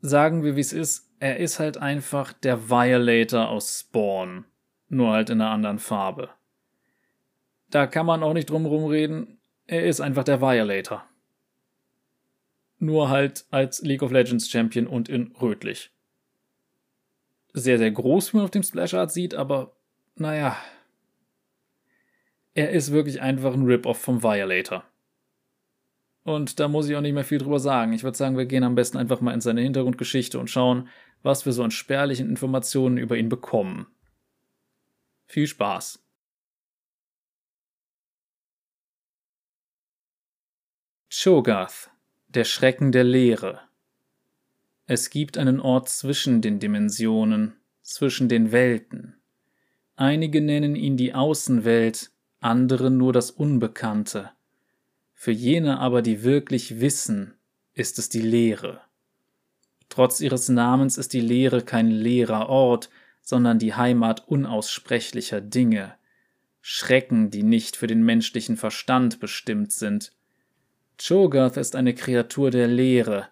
[0.00, 4.44] sagen wir, wie es ist, er ist halt einfach der Violator aus Spawn,
[4.88, 6.30] nur halt in einer anderen Farbe.
[7.70, 11.04] Da kann man auch nicht drum rumreden, er ist einfach der Violator.
[12.78, 15.90] Nur halt als League of Legends Champion und in rötlich.
[17.54, 19.74] Sehr, sehr groß, wie man auf dem Splash Art sieht, aber
[20.14, 20.56] naja.
[22.54, 24.84] Er ist wirklich einfach ein Rip-Off vom Violator.
[26.24, 27.92] Und da muss ich auch nicht mehr viel drüber sagen.
[27.92, 30.88] Ich würde sagen, wir gehen am besten einfach mal in seine Hintergrundgeschichte und schauen,
[31.22, 33.86] was wir so an spärlichen Informationen über ihn bekommen.
[35.26, 36.04] Viel Spaß!
[41.10, 41.90] Cho'Gath,
[42.28, 43.67] der Schrecken der Leere.
[44.90, 49.16] Es gibt einen Ort zwischen den Dimensionen, zwischen den Welten.
[49.96, 54.30] Einige nennen ihn die Außenwelt, andere nur das Unbekannte.
[55.12, 57.34] Für jene aber, die wirklich wissen,
[57.74, 58.80] ist es die Lehre.
[59.90, 62.88] Trotz ihres Namens ist die Lehre kein leerer Ort,
[63.20, 65.96] sondern die Heimat unaussprechlicher Dinge.
[66.62, 70.12] Schrecken, die nicht für den menschlichen Verstand bestimmt sind.
[70.98, 73.28] Cho'Gath ist eine Kreatur der Leere,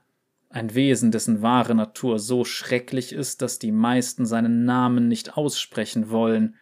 [0.57, 6.11] ein Wesen, dessen wahre Natur so schrecklich ist, dass die meisten seinen Namen nicht aussprechen
[6.11, 6.57] wollen.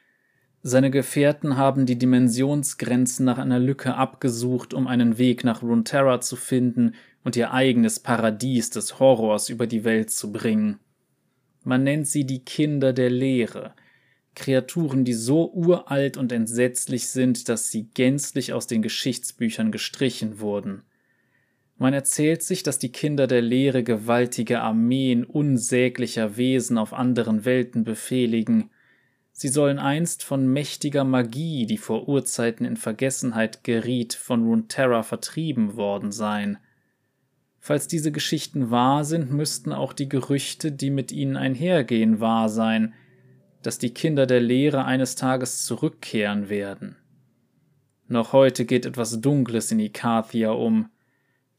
[0.62, 6.36] Seine Gefährten haben die Dimensionsgrenzen nach einer Lücke abgesucht, um einen Weg nach Runeterra zu
[6.36, 10.80] finden und ihr eigenes Paradies des Horrors über die Welt zu bringen.
[11.62, 13.74] Man nennt sie die Kinder der Leere,
[14.34, 20.82] Kreaturen, die so uralt und entsetzlich sind, dass sie gänzlich aus den Geschichtsbüchern gestrichen wurden.
[21.76, 27.82] Man erzählt sich, dass die Kinder der Leere gewaltige Armeen unsäglicher Wesen auf anderen Welten
[27.84, 28.70] befehligen.
[29.32, 35.76] Sie sollen einst von mächtiger Magie, die vor Urzeiten in Vergessenheit geriet, von Runeterra vertrieben
[35.76, 36.58] worden sein.
[37.58, 42.94] Falls diese Geschichten wahr sind, müssten auch die Gerüchte, die mit ihnen einhergehen, wahr sein,
[43.62, 46.96] dass die Kinder der Lehre eines Tages zurückkehren werden.
[48.06, 50.90] Noch heute geht etwas Dunkles in Ikathia um.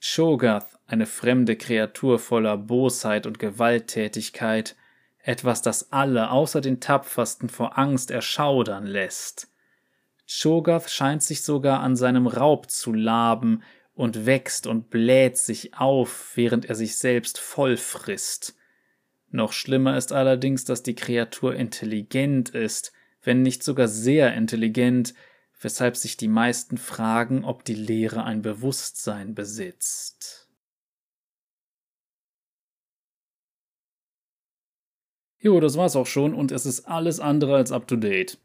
[0.08, 4.76] Shogath, eine fremde Kreatur voller Bosheit und Gewalttätigkeit,
[5.18, 9.48] etwas, das alle außer den Tapfersten vor Angst erschaudern lässt.
[10.28, 13.64] Cho'Gath scheint sich sogar an seinem Raub zu laben
[13.96, 18.56] und wächst und bläht sich auf, während er sich selbst voll frisst.
[19.32, 25.16] Noch schlimmer ist allerdings, dass die Kreatur intelligent ist, wenn nicht sogar sehr intelligent,
[25.66, 30.48] weshalb sich die meisten fragen, ob die Lehre ein Bewusstsein besitzt.
[35.40, 38.38] Jo, das war's auch schon und es ist alles andere als up to date.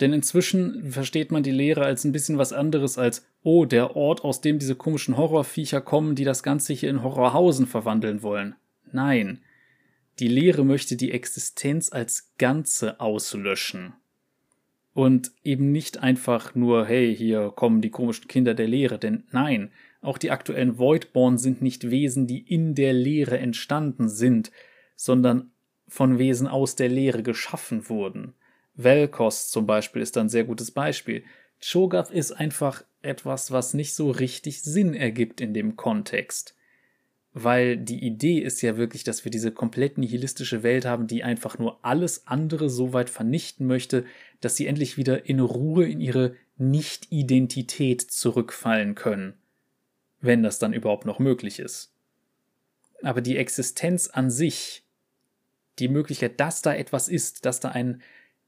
[0.00, 4.24] Denn inzwischen versteht man die Lehre als ein bisschen was anderes als, oh, der Ort,
[4.24, 8.54] aus dem diese komischen Horrorviecher kommen, die das Ganze hier in Horrorhausen verwandeln wollen.
[8.90, 9.42] Nein.
[10.18, 13.92] Die Lehre möchte die Existenz als Ganze auslöschen.
[14.96, 19.70] Und eben nicht einfach nur, hey, hier kommen die komischen Kinder der Lehre, denn nein,
[20.00, 24.50] auch die aktuellen Voidborn sind nicht Wesen, die in der Lehre entstanden sind,
[24.94, 25.50] sondern
[25.86, 28.32] von Wesen aus der Lehre geschaffen wurden.
[28.74, 31.24] Velkos zum Beispiel ist ein sehr gutes Beispiel.
[31.60, 36.56] Cho'Gath ist einfach etwas, was nicht so richtig Sinn ergibt in dem Kontext.
[37.38, 41.58] Weil die Idee ist ja wirklich, dass wir diese komplett nihilistische Welt haben, die einfach
[41.58, 44.06] nur alles andere so weit vernichten möchte,
[44.40, 49.34] dass sie endlich wieder in Ruhe in ihre Nicht-Identität zurückfallen können.
[50.22, 51.92] Wenn das dann überhaupt noch möglich ist.
[53.02, 54.86] Aber die Existenz an sich,
[55.78, 58.00] die Möglichkeit, dass da etwas ist, dass da ein,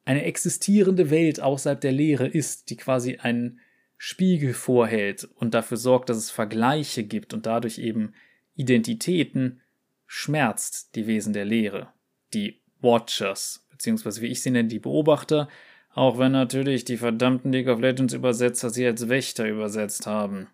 [0.06, 3.60] eine existierende Welt außerhalb der Lehre ist, die quasi einen
[3.98, 8.14] Spiegel vorhält und dafür sorgt, dass es Vergleiche gibt und dadurch eben
[8.58, 9.60] Identitäten,
[10.06, 11.92] schmerzt die Wesen der Lehre,
[12.34, 15.48] die Watchers, beziehungsweise wie ich sie nenne, die Beobachter,
[15.94, 20.48] auch wenn natürlich die verdammten League of Legends Übersetzer sie als Wächter übersetzt haben.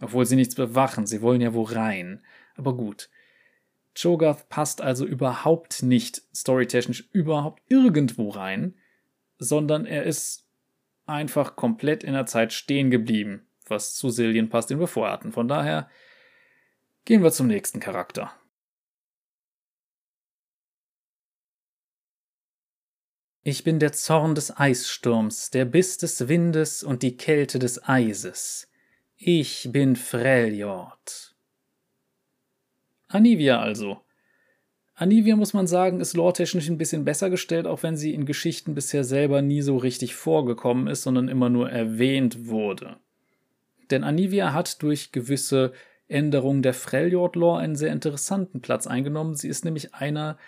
[0.00, 2.22] Obwohl sie nichts bewachen, sie wollen ja wo rein.
[2.56, 3.08] Aber gut.
[3.96, 8.74] Cho'Gath passt also überhaupt nicht storytechnisch überhaupt irgendwo rein,
[9.38, 10.46] sondern er ist
[11.06, 15.32] einfach komplett in der Zeit stehen geblieben, was zu Silien passt, den wir vorher hatten.
[15.32, 15.88] Von daher
[17.06, 18.32] gehen wir zum nächsten Charakter.
[23.42, 28.68] Ich bin der Zorn des Eissturms, der Biss des Windes und die Kälte des Eises.
[29.16, 31.36] Ich bin Freljord.
[33.06, 34.02] Anivia also.
[34.94, 38.74] Anivia, muss man sagen, ist lore-technisch ein bisschen besser gestellt, auch wenn sie in Geschichten
[38.74, 42.96] bisher selber nie so richtig vorgekommen ist, sondern immer nur erwähnt wurde.
[43.90, 45.72] Denn Anivia hat durch gewisse
[46.08, 49.34] Änderungen der Freljord-Lore einen sehr interessanten Platz eingenommen.
[49.34, 50.38] Sie ist nämlich einer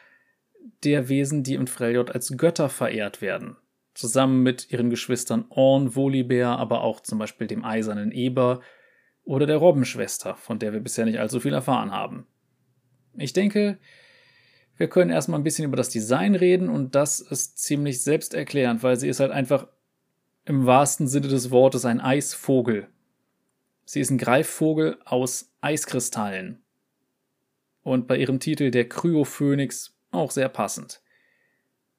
[0.85, 3.57] der Wesen, die im Freljord als Götter verehrt werden.
[3.95, 8.61] Zusammen mit ihren Geschwistern Orn, Volibear, aber auch zum Beispiel dem Eisernen Eber
[9.25, 12.27] oder der Robbenschwester, von der wir bisher nicht allzu viel erfahren haben.
[13.17, 13.79] Ich denke,
[14.77, 18.97] wir können erstmal ein bisschen über das Design reden und das ist ziemlich selbsterklärend, weil
[18.97, 19.67] sie ist halt einfach
[20.45, 22.87] im wahrsten Sinne des Wortes ein Eisvogel.
[23.91, 26.63] Sie ist ein Greifvogel aus Eiskristallen.
[27.83, 31.01] Und bei ihrem Titel der Kryophönix auch sehr passend.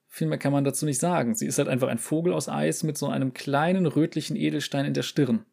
[0.05, 1.33] Viel mehr kann man dazu nicht sagen.
[1.33, 4.93] Sie ist halt einfach ein Vogel aus Eis mit so einem kleinen rötlichen Edelstein in
[4.93, 5.47] der Stirn.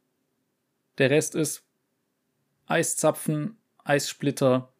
[0.98, 1.64] Der Rest ist
[2.66, 4.70] Eiszapfen, Eissplitter,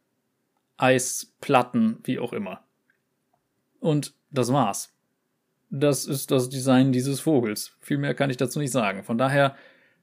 [0.77, 2.65] Eisplatten, wie auch immer.
[3.81, 4.93] Und das war's.
[5.71, 7.79] Das ist das Design dieses Vogels.
[7.81, 9.05] Viel mehr kann ich dazu nicht sagen.
[9.05, 9.57] Von daher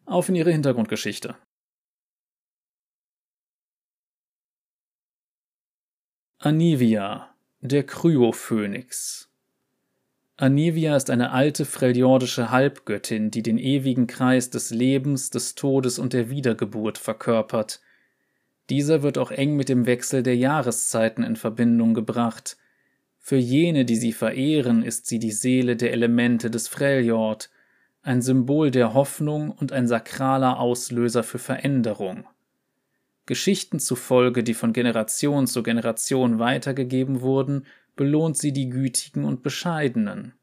[0.05, 1.35] auf in ihre Hintergrundgeschichte.
[6.45, 7.29] Anivia,
[7.61, 9.29] der Kryophönix.
[10.35, 16.11] Anivia ist eine alte freljordische Halbgöttin, die den ewigen Kreis des Lebens, des Todes und
[16.11, 17.79] der Wiedergeburt verkörpert.
[18.69, 22.57] Dieser wird auch eng mit dem Wechsel der Jahreszeiten in Verbindung gebracht.
[23.19, 27.51] Für jene, die sie verehren, ist sie die Seele der Elemente des Freljord,
[28.01, 32.27] ein Symbol der Hoffnung und ein sakraler Auslöser für Veränderung.
[33.25, 37.65] Geschichten zufolge, die von Generation zu Generation weitergegeben wurden,
[37.95, 40.33] belohnt sie die Gütigen und Bescheidenen.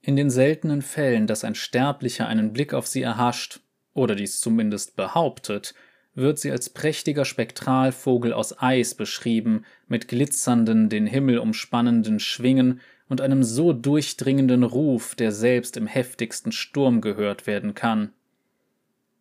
[0.00, 3.60] In den seltenen Fällen, dass ein Sterblicher einen Blick auf sie erhascht,
[3.94, 5.74] oder dies zumindest behauptet,
[6.14, 13.20] wird sie als prächtiger Spektralvogel aus Eis beschrieben, mit glitzernden, den Himmel umspannenden Schwingen und
[13.20, 18.12] einem so durchdringenden Ruf, der selbst im heftigsten Sturm gehört werden kann.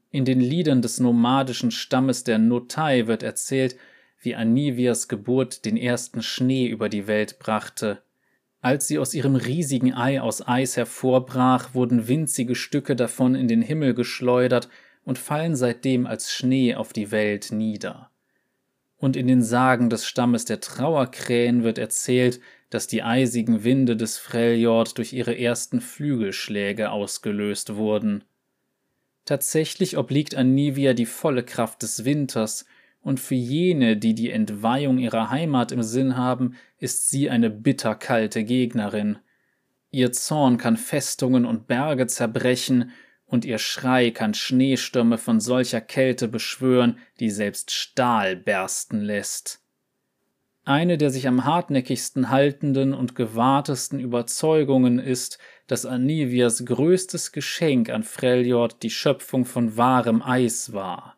[0.09, 3.75] In den Liedern des nomadischen Stammes der Notai wird erzählt,
[4.21, 8.01] wie Anivias Geburt den ersten Schnee über die Welt brachte.
[8.61, 13.61] Als sie aus ihrem riesigen Ei aus Eis hervorbrach, wurden winzige Stücke davon in den
[13.61, 14.69] Himmel geschleudert
[15.03, 18.09] und fallen seitdem als Schnee auf die Welt nieder.
[18.97, 24.17] Und in den Sagen des Stammes der Trauerkrähen wird erzählt, dass die eisigen Winde des
[24.17, 28.23] Freljord durch ihre ersten Flügelschläge ausgelöst wurden.
[29.27, 32.65] Tatsächlich obliegt Anivia die volle Kraft des Winters,
[33.01, 38.45] und für jene, die die Entweihung ihrer Heimat im Sinn haben, ist sie eine bitterkalte
[38.45, 39.17] Gegnerin.
[39.91, 42.91] Ihr Zorn kann Festungen und Berge zerbrechen,
[43.25, 49.61] und ihr Schrei kann Schneestürme von solcher Kälte beschwören, die selbst Stahl bersten lässt.
[50.63, 58.03] Eine der sich am hartnäckigsten haltenden und gewahrtesten Überzeugungen ist, dass Anivias größtes Geschenk an
[58.03, 61.17] Freljord die Schöpfung von wahrem Eis war.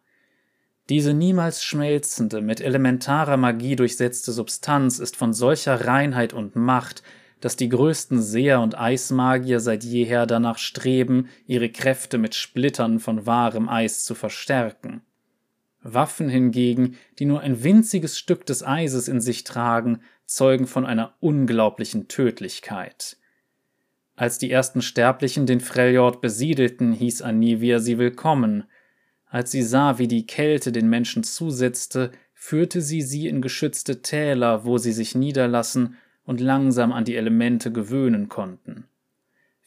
[0.89, 7.03] Diese niemals schmelzende, mit elementarer Magie durchsetzte Substanz ist von solcher Reinheit und Macht,
[7.41, 13.25] dass die größten Seher und Eismagier seit jeher danach streben, ihre Kräfte mit Splittern von
[13.25, 15.01] wahrem Eis zu verstärken.
[15.81, 21.13] Waffen hingegen, die nur ein winziges Stück des Eises in sich tragen, zeugen von einer
[21.19, 23.17] unglaublichen Tödlichkeit.
[24.20, 28.65] Als die ersten Sterblichen den Freljord besiedelten, hieß Anivia sie willkommen–
[29.30, 34.65] als sie sah, wie die Kälte den Menschen zusetzte, führte sie sie in geschützte Täler,
[34.65, 38.86] wo sie sich niederlassen und langsam an die Elemente gewöhnen konnten.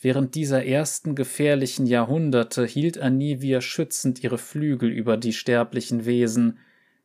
[0.01, 6.59] Während dieser ersten gefährlichen Jahrhunderte hielt Anivia schützend ihre Flügel über die sterblichen Wesen,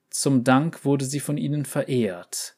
[0.09, 2.56] zum Dank wurde sie von ihnen verehrt.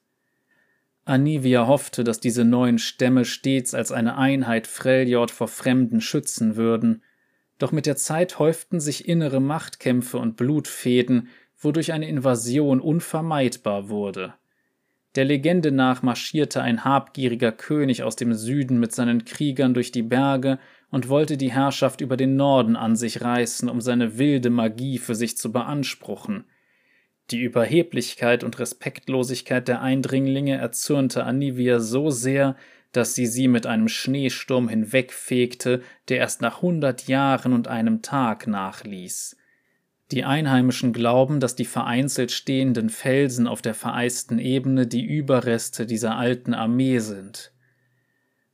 [1.09, 7.03] Anivia hoffte, dass diese neuen Stämme stets als eine Einheit Freljord vor Fremden schützen würden,
[7.57, 14.33] doch mit der Zeit häuften sich innere Machtkämpfe und Blutfäden, wodurch eine Invasion unvermeidbar wurde.
[15.15, 20.03] Der Legende nach marschierte ein habgieriger König aus dem Süden mit seinen Kriegern durch die
[20.03, 20.59] Berge
[20.91, 25.15] und wollte die Herrschaft über den Norden an sich reißen, um seine wilde Magie für
[25.15, 26.45] sich zu beanspruchen.
[27.31, 32.55] Die Überheblichkeit und Respektlosigkeit der Eindringlinge erzürnte Anivia so sehr,
[32.91, 38.47] dass sie sie mit einem Schneesturm hinwegfegte, der erst nach hundert Jahren und einem Tag
[38.47, 39.37] nachließ.
[40.11, 46.17] Die Einheimischen glauben, dass die vereinzelt stehenden Felsen auf der vereisten Ebene die Überreste dieser
[46.17, 47.51] alten Armee sind.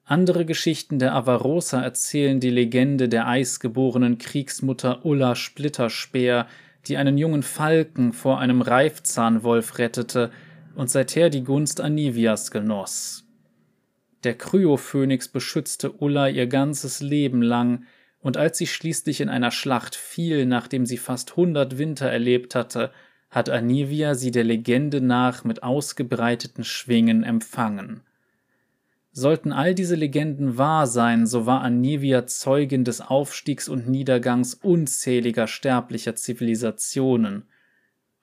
[0.04, 6.48] Andere Geschichten der Avarosa erzählen die Legende der eisgeborenen Kriegsmutter Ulla Splitterspeer,
[6.88, 10.32] die einen jungen Falken vor einem Reifzahnwolf rettete
[10.76, 13.26] und seither die Gunst Anivias genoss.
[14.24, 17.86] Der Kryophönix beschützte Ulla ihr ganzes Leben lang,
[18.20, 22.92] und als sie schließlich in einer Schlacht fiel, nachdem sie fast hundert Winter erlebt hatte,
[23.30, 28.02] hat Anivia sie der Legende nach mit ausgebreiteten Schwingen empfangen.
[29.18, 35.48] Sollten all diese Legenden wahr sein, so war Anivia Zeugin des Aufstiegs und Niedergangs unzähliger
[35.48, 37.46] sterblicher Zivilisationen.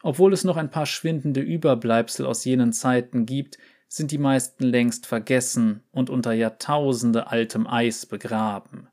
[0.03, 3.57] Obwohl es noch ein paar schwindende Überbleibsel aus jenen Zeiten gibt,
[3.89, 8.89] sind die meisten längst vergessen und unter Jahrtausende altem Eis begraben.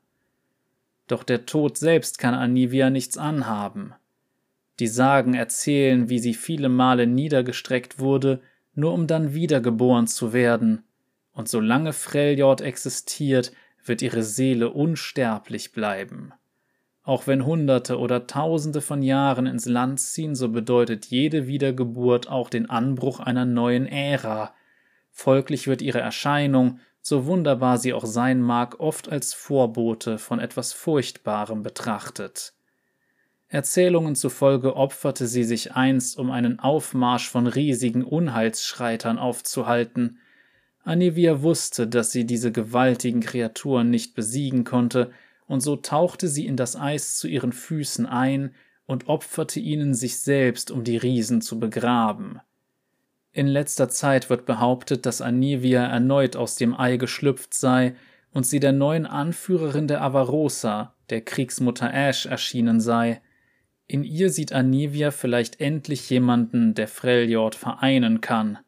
[1.06, 3.92] Doch der Tod selbst kann Anivia nichts anhaben.
[4.78, 8.40] Die Sagen erzählen, wie sie viele Male niedergestreckt wurde,
[8.74, 10.84] nur um dann wiedergeboren zu werden,
[11.40, 13.52] und solange Freljord existiert,
[13.84, 16.32] wird ihre Seele unsterblich bleiben.
[17.02, 22.50] Auch wenn Hunderte oder Tausende von Jahren ins Land ziehen, so bedeutet jede Wiedergeburt auch
[22.50, 24.54] den Anbruch einer neuen Ära,
[25.10, 30.72] Folglich wird ihre Erscheinung, so wunderbar sie auch sein mag, oft als Vorbote von etwas
[30.72, 32.54] Furchtbarem betrachtet.
[33.48, 40.20] Erzählungen zufolge opferte sie sich einst, um einen Aufmarsch von riesigen Unheilsschreitern aufzuhalten.
[40.90, 45.12] Anivia wusste, dass sie diese gewaltigen Kreaturen nicht besiegen konnte,
[45.46, 48.52] und so tauchte sie in das Eis zu ihren Füßen ein
[48.86, 52.40] und opferte ihnen sich selbst, um die Riesen zu begraben.
[53.32, 57.94] In letzter Zeit wird behauptet, dass Anivia erneut aus dem Ei geschlüpft sei
[58.32, 63.20] und sie der neuen Anführerin der Avarosa, der Kriegsmutter Ash, erschienen sei.
[63.86, 68.58] In ihr sieht Anivia vielleicht endlich jemanden, der Freljord vereinen kann.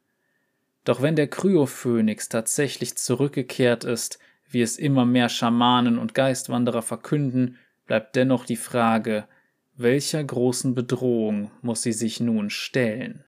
[0.85, 4.19] Doch wenn der Kryophönix tatsächlich zurückgekehrt ist,
[4.49, 9.27] wie es immer mehr Schamanen und Geistwanderer verkünden, bleibt dennoch die Frage,
[9.75, 13.25] welcher großen Bedrohung muss sie sich nun stellen?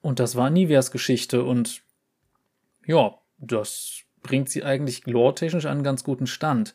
[0.00, 1.82] Und das war Niveas Geschichte und
[2.86, 6.74] ja, das bringt sie eigentlich lore-technisch an einen ganz guten Stand.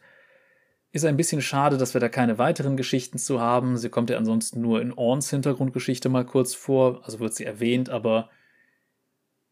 [0.95, 3.75] Ist ein bisschen schade, dass wir da keine weiteren Geschichten zu haben.
[3.75, 7.89] Sie kommt ja ansonsten nur in Orns Hintergrundgeschichte mal kurz vor, also wird sie erwähnt,
[7.89, 8.29] aber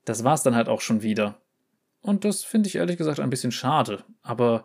[0.06, 1.42] das war's dann halt auch schon wieder.
[2.00, 4.06] Und das finde ich ehrlich gesagt ein bisschen schade.
[4.22, 4.64] Aber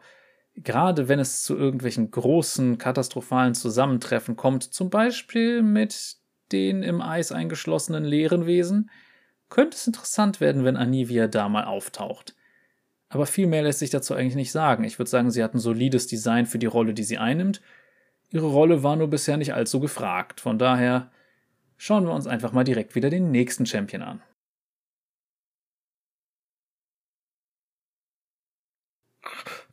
[0.55, 6.19] gerade wenn es zu irgendwelchen großen, katastrophalen Zusammentreffen kommt, zum Beispiel mit
[6.53, 8.89] den im Eis eingeschlossenen leeren Wesen,
[9.49, 12.37] könnte es interessant werden, wenn Anivia da mal auftaucht.
[13.09, 14.85] Aber viel mehr lässt sich dazu eigentlich nicht sagen.
[14.85, 17.63] Ich würde sagen, sie hat ein solides Design für die Rolle, die sie einnimmt.
[18.31, 20.41] Ihre Rolle war nur bisher nicht allzu gefragt.
[20.41, 21.11] Von daher
[21.79, 24.23] schauen wir uns einfach mal direkt wieder den nächsten Champion an.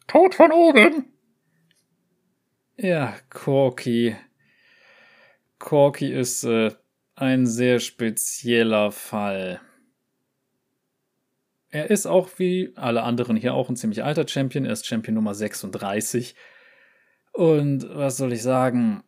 [0.08, 1.12] Tod von oben!
[2.78, 4.16] Ja, Corky.
[5.60, 6.72] Corky ist äh,
[7.16, 9.62] ein sehr spezieller Fall.
[11.76, 14.64] Er ist auch wie alle anderen hier auch ein ziemlich alter Champion.
[14.64, 16.34] Er ist Champion Nummer 36.
[17.34, 19.04] Und was soll ich sagen?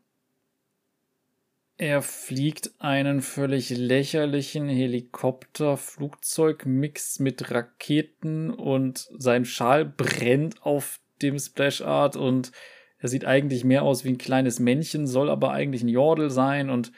[1.78, 11.82] Er fliegt einen völlig lächerlichen Helikopter-Flugzeug-Mix mit Raketen und sein Schal brennt auf dem Splash
[11.82, 12.52] Art und
[13.00, 16.70] er sieht eigentlich mehr aus wie ein kleines Männchen, soll aber eigentlich ein Jordel sein
[16.70, 16.92] und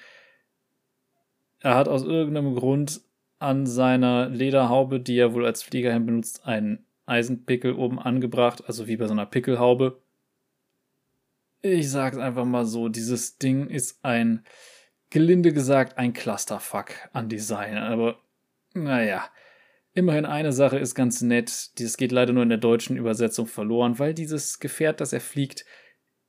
[1.60, 3.02] er hat aus irgendeinem Grund
[3.40, 8.98] an seiner Lederhaube, die er wohl als Fliegerhemd benutzt, einen Eisenpickel oben angebracht, also wie
[8.98, 10.02] bei so einer Pickelhaube.
[11.62, 14.46] Ich sag's einfach mal so, dieses Ding ist ein,
[15.10, 17.78] gelinde gesagt, ein Clusterfuck an Design.
[17.78, 18.20] Aber,
[18.74, 19.28] naja,
[19.94, 21.78] immerhin eine Sache ist ganz nett.
[21.80, 25.66] Dieses geht leider nur in der deutschen Übersetzung verloren, weil dieses Gefährt, das er fliegt,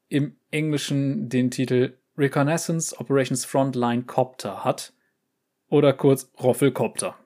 [0.08, 4.92] im Englischen den Titel Reconnaissance Operations Frontline Copter hat.
[5.70, 7.16] Oder kurz Roffelcopter.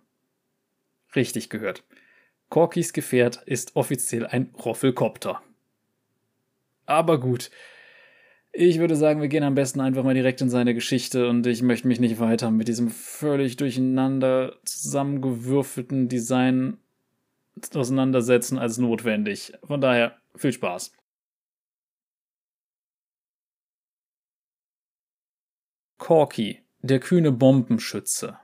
[1.16, 1.82] Richtig gehört.
[2.50, 5.42] Corkys Gefährt ist offiziell ein Roffelcopter.
[6.86, 7.50] Aber gut.
[8.52, 11.62] Ich würde sagen, wir gehen am besten einfach mal direkt in seine Geschichte und ich
[11.62, 16.78] möchte mich nicht weiter mit diesem völlig durcheinander zusammengewürfelten Design
[17.74, 19.54] auseinandersetzen als notwendig.
[19.64, 20.92] Von daher viel Spaß.
[25.98, 28.36] Corky, der kühne Bombenschütze.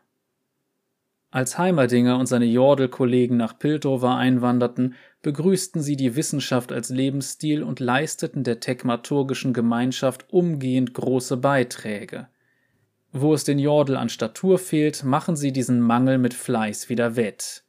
[1.30, 7.80] Als Heimerdinger und seine Jordel-Kollegen nach Piltover einwanderten, begrüßten sie die Wissenschaft als Lebensstil und
[7.80, 12.28] leisteten der tekmaturgischen Gemeinschaft umgehend große Beiträge.
[13.12, 17.64] Wo es den Jordel an Statur fehlt, machen sie diesen Mangel mit Fleiß wieder wett.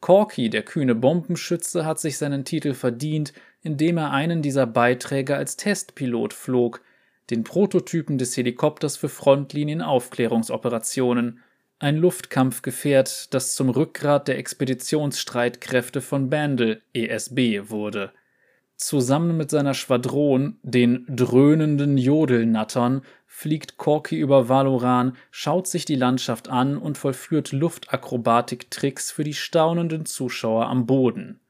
[0.00, 5.56] Corky, der kühne Bombenschütze, hat sich seinen Titel verdient, indem er einen dieser Beiträge als
[5.56, 6.80] Testpilot flog,
[7.30, 11.40] den Prototypen des Helikopters für Frontlinien-Aufklärungsoperationen,
[11.78, 18.12] ein Luftkampfgefährt, das zum Rückgrat der Expeditionsstreitkräfte von Bandel (ESB) wurde.
[18.76, 26.48] Zusammen mit seiner Schwadron, den dröhnenden Jodelnattern, fliegt Corky über Valoran, schaut sich die Landschaft
[26.48, 31.40] an und vollführt Luftakrobatik-Tricks für die staunenden Zuschauer am Boden.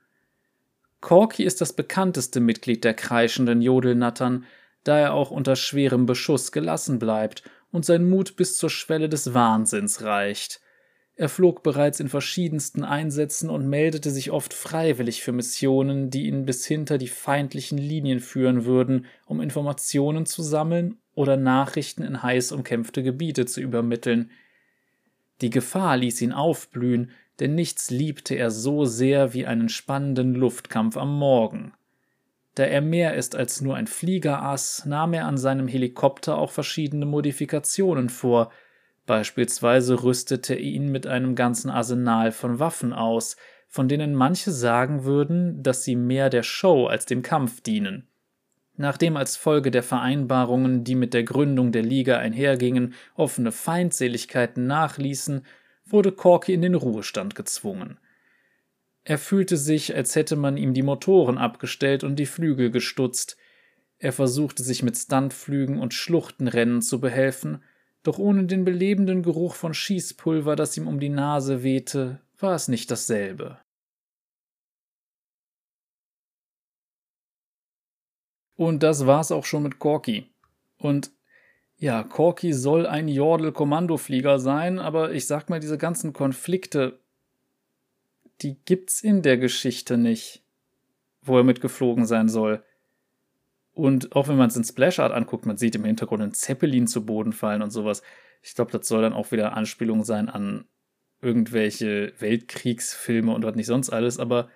[1.00, 4.44] Corky ist das bekannteste Mitglied der kreischenden Jodelnattern,
[4.86, 9.34] da er auch unter schwerem Beschuss gelassen bleibt und sein Mut bis zur Schwelle des
[9.34, 10.60] Wahnsinns reicht.
[11.16, 16.44] Er flog bereits in verschiedensten Einsätzen und meldete sich oft freiwillig für Missionen, die ihn
[16.44, 22.52] bis hinter die feindlichen Linien führen würden, um Informationen zu sammeln oder Nachrichten in heiß
[22.52, 24.30] umkämpfte Gebiete zu übermitteln.
[25.40, 27.10] Die Gefahr ließ ihn aufblühen,
[27.40, 31.72] denn nichts liebte er so sehr wie einen spannenden Luftkampf am Morgen.
[32.56, 37.04] Da er mehr ist als nur ein Fliegerass, nahm er an seinem Helikopter auch verschiedene
[37.04, 38.50] Modifikationen vor.
[39.04, 43.36] Beispielsweise rüstete er ihn mit einem ganzen Arsenal von Waffen aus,
[43.68, 48.08] von denen manche sagen würden, dass sie mehr der Show als dem Kampf dienen.
[48.78, 55.44] Nachdem als Folge der Vereinbarungen, die mit der Gründung der Liga einhergingen, offene Feindseligkeiten nachließen,
[55.84, 57.98] wurde Corky in den Ruhestand gezwungen.
[59.08, 63.36] Er fühlte sich, als hätte man ihm die Motoren abgestellt und die Flügel gestutzt.
[63.98, 67.62] Er versuchte sich mit Stuntflügen und Schluchtenrennen zu behelfen,
[68.02, 72.66] doch ohne den belebenden Geruch von Schießpulver, das ihm um die Nase wehte, war es
[72.66, 73.60] nicht dasselbe.
[78.56, 80.32] Und das war's auch schon mit Corky.
[80.78, 81.12] Und
[81.76, 86.98] ja, Corky soll ein Jordel-Kommandoflieger sein, aber ich sag mal, diese ganzen Konflikte,
[88.42, 90.42] die gibt's in der Geschichte nicht,
[91.22, 92.62] wo er mitgeflogen sein soll.
[93.72, 96.86] Und auch wenn man es in Splash Art anguckt, man sieht im Hintergrund einen Zeppelin
[96.86, 98.02] zu Boden fallen und sowas.
[98.42, 100.66] Ich glaube, das soll dann auch wieder Anspielung sein an
[101.20, 104.48] irgendwelche Weltkriegsfilme und was nicht sonst alles, aber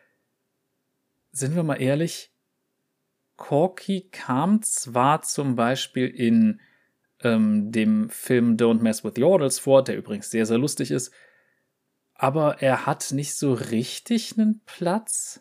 [1.33, 2.33] sind wir mal ehrlich,
[3.37, 6.61] Corky kam zwar zum Beispiel in
[7.23, 11.13] ähm, dem Film Don't Mess with Yordles vor, der übrigens sehr, sehr lustig ist,
[12.23, 15.41] aber er hat nicht so richtig einen Platz.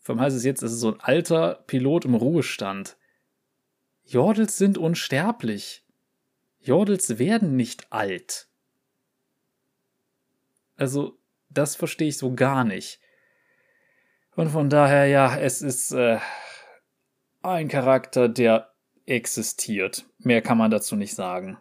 [0.00, 2.96] Vom heißt es jetzt, es ist so ein alter Pilot im Ruhestand.
[4.02, 5.86] Jordels sind unsterblich.
[6.58, 8.48] Jordels werden nicht alt.
[10.74, 12.98] Also, das verstehe ich so gar nicht.
[14.34, 16.18] Und von daher, ja, es ist äh,
[17.42, 18.74] ein Charakter, der
[19.06, 20.04] existiert.
[20.18, 21.58] Mehr kann man dazu nicht sagen.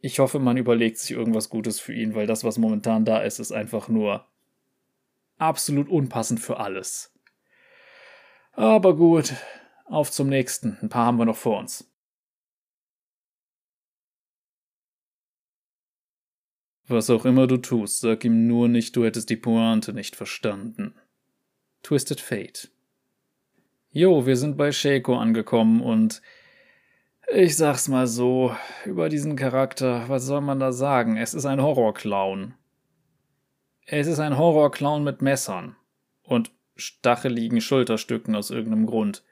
[0.00, 3.38] Ich hoffe, man überlegt sich irgendwas Gutes für ihn, weil das, was momentan da ist,
[3.38, 4.26] ist einfach nur
[5.36, 7.14] absolut unpassend für alles.
[8.52, 9.34] Aber gut,
[9.84, 10.78] auf zum nächsten.
[10.80, 11.90] Ein paar haben wir noch vor uns.
[16.86, 20.94] Was auch immer du tust, sag ihm nur nicht, du hättest die Pointe nicht verstanden.
[21.82, 22.70] Twisted Fate.
[23.92, 26.20] Jo, wir sind bei Shaco angekommen und
[27.32, 28.54] ich sag's mal so,
[28.84, 31.16] über diesen Charakter, was soll man da sagen?
[31.16, 32.54] Es ist ein Horrorclown.
[33.86, 35.76] Es ist ein Horrorclown mit Messern
[36.22, 39.22] und stacheligen Schulterstücken aus irgendeinem Grund.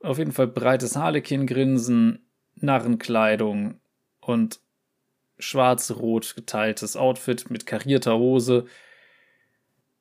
[0.00, 3.80] Auf jeden Fall breites Harlekin-Grinsen, Narrenkleidung
[4.20, 4.60] und
[5.38, 8.66] schwarz-rot geteiltes Outfit mit karierter Hose.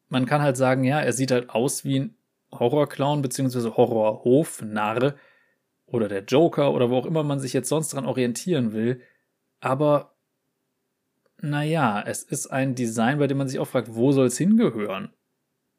[0.08, 2.16] Man kann halt sagen, ja, er sieht halt aus wie ein
[2.52, 3.72] Horrorclown bzw.
[3.72, 5.16] Horrorhofnarr
[5.94, 9.02] oder der Joker oder wo auch immer man sich jetzt sonst dran orientieren will.
[9.60, 10.16] Aber
[11.38, 15.14] naja, es ist ein Design, bei dem man sich auch fragt, wo soll es hingehören?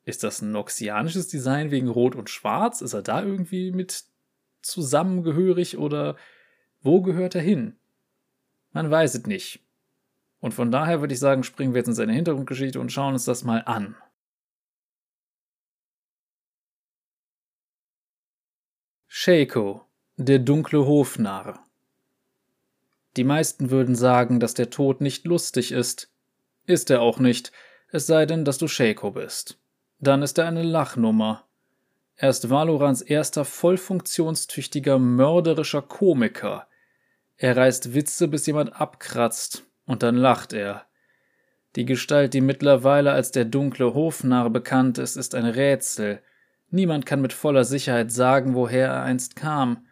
[0.04, 2.80] Ist das ein noxianisches Design wegen Rot und Schwarz?
[2.80, 4.04] Ist er da irgendwie mit
[4.62, 6.16] zusammengehörig oder
[6.80, 7.76] wo gehört er hin?
[8.72, 9.64] Man weiß es nicht.
[10.38, 13.24] Und von daher würde ich sagen, springen wir jetzt in seine Hintergrundgeschichte und schauen uns
[13.24, 13.96] das mal an.
[19.08, 19.86] Shaco,
[20.16, 21.58] der dunkle Hofnarr.
[23.16, 26.08] Die meisten würden sagen, dass der Tod nicht lustig ist.
[26.66, 27.50] Ist er auch nicht,
[27.90, 29.58] es sei denn, dass du Shaco bist.
[29.98, 31.44] Dann ist er eine Lachnummer.
[32.14, 36.68] Er ist Valorans erster voll funktionstüchtiger, mörderischer Komiker.
[37.36, 40.86] Er reißt Witze, bis jemand abkratzt, und dann lacht er.
[41.74, 46.22] Die Gestalt, die mittlerweile als der dunkle Hofnarr bekannt ist, ist ein Rätsel.
[46.70, 49.86] Niemand kann mit voller Sicherheit sagen, woher er einst kam.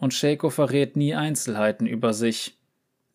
[0.00, 2.58] Und Shaco verrät nie Einzelheiten über sich.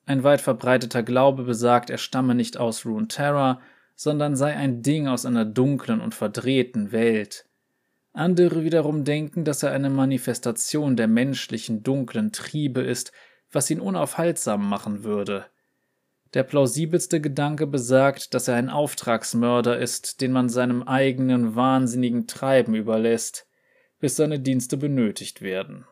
[0.06, 3.60] Ein weit verbreiteter Glaube besagt, er stamme nicht aus Runeterra,
[3.96, 7.46] sondern sei ein Ding aus einer dunklen und verdrehten Welt.
[8.14, 13.12] Andere wiederum denken, dass er eine Manifestation der menschlichen dunklen Triebe ist,
[13.52, 15.48] was ihn unaufhaltsam machen würde.
[16.36, 22.76] Der plausibelste Gedanke besagt, dass er ein Auftragsmörder ist, den man seinem eigenen wahnsinnigen Treiben
[22.76, 23.48] überlässt,
[24.00, 25.86] bis seine Dienste benötigt werden.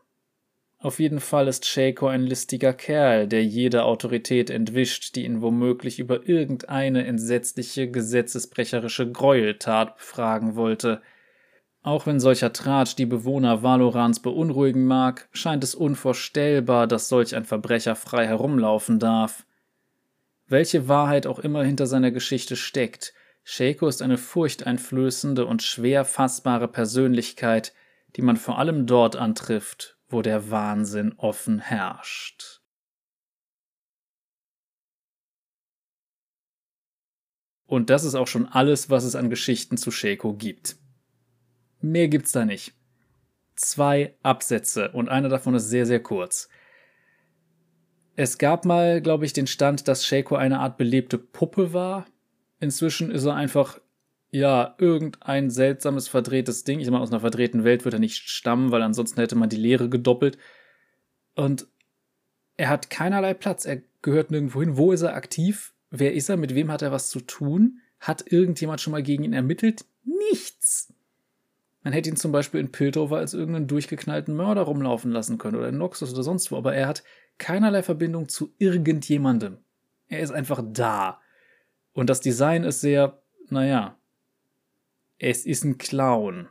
[0.83, 5.97] Auf jeden Fall ist Shaco ein listiger Kerl, der jede Autorität entwischt, die ihn womöglich
[5.97, 11.01] über irgendeine entsetzliche, gesetzesbrecherische Gräueltat befragen wollte.
[11.83, 17.45] Auch wenn solcher Tratsch die Bewohner Valorans beunruhigen mag, scheint es unvorstellbar, dass solch ein
[17.45, 19.45] Verbrecher frei herumlaufen darf.
[20.47, 23.13] Welche Wahrheit auch immer hinter seiner Geschichte steckt,
[23.45, 27.71] Shaco ist eine furchteinflößende und schwer fassbare Persönlichkeit,
[28.17, 32.61] die man vor allem dort antrifft, wo der Wahnsinn offen herrscht.
[37.65, 40.75] Und das ist auch schon alles, was es an Geschichten zu Shaco gibt.
[41.81, 42.75] Mehr gibt's da nicht.
[43.55, 46.49] Zwei Absätze und einer davon ist sehr, sehr kurz.
[48.15, 52.05] Es gab mal, glaube ich, den Stand, dass Shaco eine Art belebte Puppe war.
[52.59, 53.79] Inzwischen ist er einfach
[54.33, 56.79] ja, irgendein seltsames, verdrehtes Ding.
[56.79, 59.57] Ich meine, aus einer verdrehten Welt wird er nicht stammen, weil ansonsten hätte man die
[59.57, 60.39] Leere gedoppelt.
[61.35, 61.67] Und
[62.57, 63.65] er hat keinerlei Platz.
[63.65, 64.75] Er gehört nirgendwo hin.
[64.75, 65.75] Wo ist er aktiv?
[65.91, 66.37] Wer ist er?
[66.37, 67.79] Mit wem hat er was zu tun?
[67.99, 69.85] Hat irgendjemand schon mal gegen ihn ermittelt?
[70.03, 70.91] Nichts.
[71.83, 75.69] Man hätte ihn zum Beispiel in Piltover als irgendeinen durchgeknallten Mörder rumlaufen lassen können oder
[75.69, 77.03] in Noxus oder sonst wo, aber er hat
[77.37, 79.59] keinerlei Verbindung zu irgendjemandem.
[80.07, 81.21] Er ist einfach da.
[81.91, 83.99] Und das Design ist sehr, naja,
[85.19, 86.49] es ist ein Clown.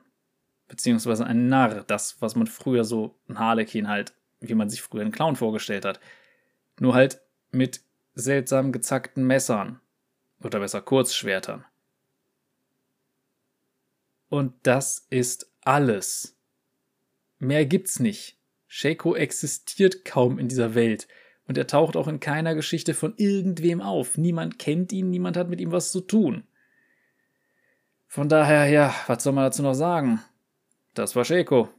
[0.68, 5.02] Beziehungsweise ein Narr, das, was man früher so, ein Harlekin halt, wie man sich früher
[5.02, 6.00] einen Clown vorgestellt hat.
[6.80, 7.82] Nur halt mit
[8.14, 9.80] seltsam gezackten Messern.
[10.42, 11.64] Oder besser Kurzschwertern.
[14.28, 16.36] Und das ist alles.
[17.38, 18.38] Mehr gibt's nicht.
[18.66, 21.06] Shaco existiert kaum in dieser Welt.
[21.46, 24.16] Und er taucht auch in keiner Geschichte von irgendwem auf.
[24.16, 26.44] Niemand kennt ihn, niemand hat mit ihm was zu tun.
[28.12, 30.22] Von daher, ja, was soll man dazu noch sagen?
[30.92, 31.70] Das war Shaco.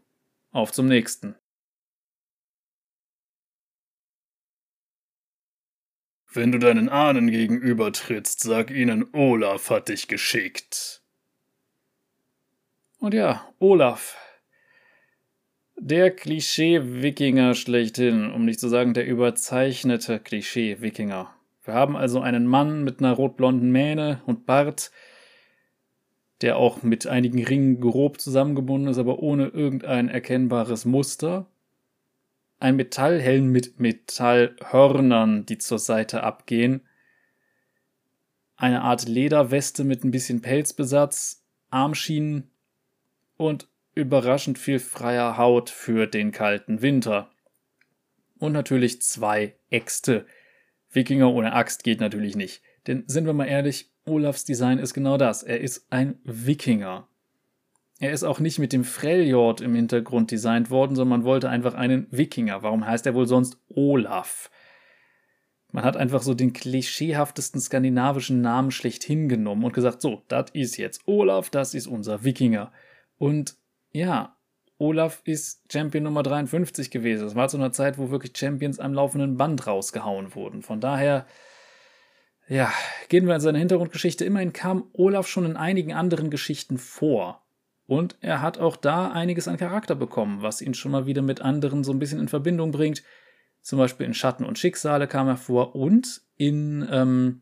[0.49, 1.35] Auf zum nächsten.
[6.31, 11.03] Wenn du deinen Ahnen gegenübertrittst, sag ihnen, Olaf hat dich geschickt.
[12.97, 14.17] Und ja, Olaf.
[15.75, 21.31] Der Klischee-Wikinger schlechthin, um nicht zu sagen der überzeichnete Klischee-Wikinger.
[21.63, 24.89] Wir haben also einen Mann mit einer rotblonden Mähne und Bart,
[26.43, 31.47] der auch mit einigen Ringen grob zusammengebunden ist, aber ohne irgendein erkennbares Muster.
[32.59, 36.81] Ein Metallhelm mit Metallhörnern, die zur Seite abgehen.
[38.57, 42.51] Eine Art Lederweste mit ein bisschen Pelzbesatz, Armschienen,
[43.37, 47.31] und überraschend viel freier Haut für den kalten Winter.
[48.37, 50.25] Und natürlich zwei Äxte.
[50.91, 52.61] Wikinger ohne Axt geht natürlich nicht.
[52.87, 55.43] Denn sind wir mal ehrlich, Olafs Design ist genau das.
[55.43, 57.07] Er ist ein Wikinger.
[57.99, 61.73] Er ist auch nicht mit dem Freljord im Hintergrund designt worden, sondern man wollte einfach
[61.73, 62.63] einen Wikinger.
[62.63, 64.49] Warum heißt er wohl sonst Olaf?
[65.71, 70.77] Man hat einfach so den klischeehaftesten skandinavischen Namen schlechthin genommen und gesagt, so, das ist
[70.77, 72.71] jetzt Olaf, das ist unser Wikinger.
[73.17, 73.55] Und
[73.91, 74.35] ja,
[74.77, 77.23] Olaf ist Champion Nummer 53 gewesen.
[77.23, 80.61] Das war zu einer Zeit, wo wirklich Champions am laufenden Band rausgehauen wurden.
[80.61, 81.25] Von daher,
[82.47, 82.71] ja,
[83.09, 84.25] gehen wir in seine Hintergrundgeschichte.
[84.25, 87.45] Immerhin kam Olaf schon in einigen anderen Geschichten vor.
[87.85, 91.41] Und er hat auch da einiges an Charakter bekommen, was ihn schon mal wieder mit
[91.41, 93.03] anderen so ein bisschen in Verbindung bringt.
[93.61, 97.41] Zum Beispiel in Schatten und Schicksale kam er vor und in ähm,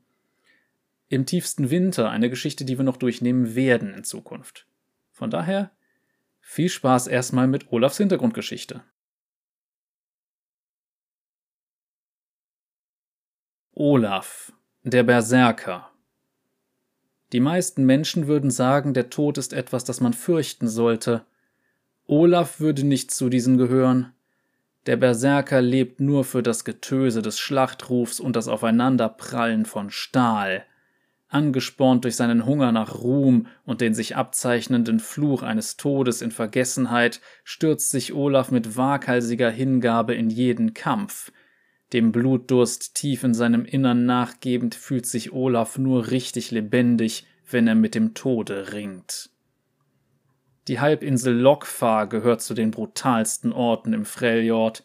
[1.09, 4.67] Im tiefsten Winter, eine Geschichte, die wir noch durchnehmen werden in Zukunft.
[5.11, 5.71] Von daher
[6.39, 8.83] viel Spaß erstmal mit Olafs Hintergrundgeschichte.
[13.73, 15.89] Olaf, der Berserker.
[17.33, 21.23] Die meisten Menschen würden sagen, der Tod ist etwas, das man fürchten sollte.
[22.07, 24.11] Olaf würde nicht zu diesen gehören.
[24.87, 30.65] Der Berserker lebt nur für das Getöse des Schlachtrufs und das Aufeinanderprallen von Stahl
[31.31, 37.21] angespornt durch seinen Hunger nach Ruhm und den sich abzeichnenden Fluch eines Todes in Vergessenheit,
[37.43, 41.31] stürzt sich Olaf mit waghalsiger Hingabe in jeden Kampf.
[41.93, 47.75] Dem Blutdurst tief in seinem Innern nachgebend fühlt sich Olaf nur richtig lebendig, wenn er
[47.75, 49.29] mit dem Tode ringt.
[50.67, 54.83] Die Halbinsel Lokfar gehört zu den brutalsten Orten im Freljord.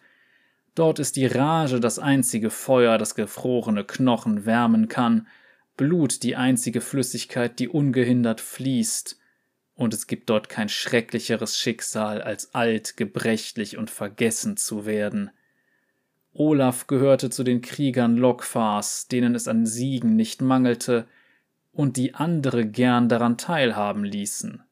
[0.75, 5.29] Dort ist die Rage das einzige Feuer, das gefrorene Knochen wärmen kann,
[5.77, 9.19] Blut die einzige Flüssigkeit, die ungehindert fließt,
[9.75, 15.31] und es gibt dort kein schrecklicheres Schicksal, als alt, gebrechlich und vergessen zu werden.
[16.39, 21.07] Olaf gehörte zu den Kriegern Lokfars, denen es an Siegen nicht mangelte
[21.73, 24.63] und die andere gern daran teilhaben ließen.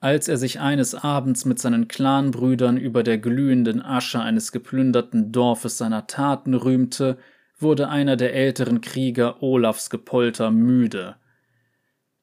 [0.00, 5.78] Als er sich eines Abends mit seinen Clanbrüdern über der glühenden Asche eines geplünderten Dorfes
[5.78, 7.16] seiner Taten rühmte,
[7.58, 11.16] wurde einer der älteren Krieger Olafs Gepolter müde.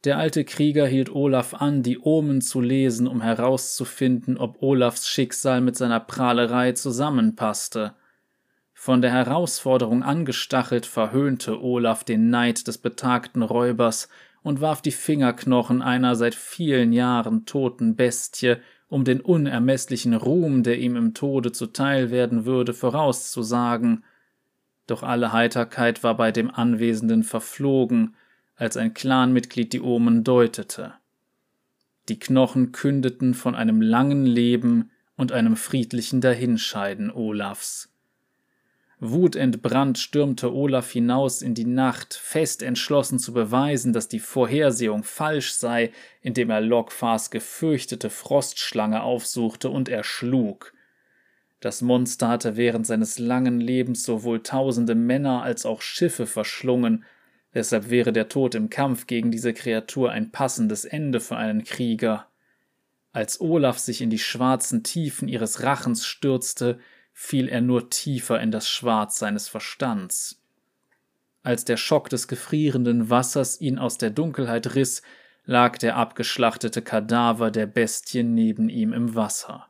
[0.04, 5.62] Der alte Krieger hielt Olaf an, die Omen zu lesen, um herauszufinden, ob Olafs Schicksal
[5.62, 7.94] mit seiner Prahlerei zusammenpasste.
[8.84, 14.10] Von der Herausforderung angestachelt verhöhnte Olaf den Neid des betagten Räubers
[14.42, 18.56] und warf die Fingerknochen einer seit vielen Jahren toten Bestie,
[18.90, 24.04] um den unermesslichen Ruhm, der ihm im Tode zuteil werden würde, vorauszusagen
[24.88, 28.16] doch alle Heiterkeit war bei dem Anwesenden verflogen,
[28.56, 30.96] als ein Clanmitglied die Omen deutete.
[32.10, 37.91] Die Knochen kündeten von einem langen Leben und einem friedlichen Dahinscheiden Olafs.
[39.04, 45.54] Wutentbrannt stürmte Olaf hinaus in die Nacht, fest entschlossen zu beweisen, dass die Vorhersehung falsch
[45.54, 45.92] sei,
[46.22, 50.74] indem er Lokfars gefürchtete Frostschlange aufsuchte und erschlug.
[51.62, 57.04] Das Monster hatte während seines langen Lebens sowohl tausende Männer als auch Schiffe verschlungen,
[57.56, 62.28] deshalb wäre der Tod im Kampf gegen diese Kreatur ein passendes Ende für einen Krieger.
[63.14, 66.78] Als Olaf sich in die schwarzen Tiefen ihres Rachens stürzte,
[67.14, 70.42] fiel er nur tiefer in das Schwarz seines Verstands.
[71.44, 75.02] Als der Schock des gefrierenden Wassers ihn aus der Dunkelheit riss,
[75.46, 79.68] lag der abgeschlachtete Kadaver der Bestie neben ihm im Wasser.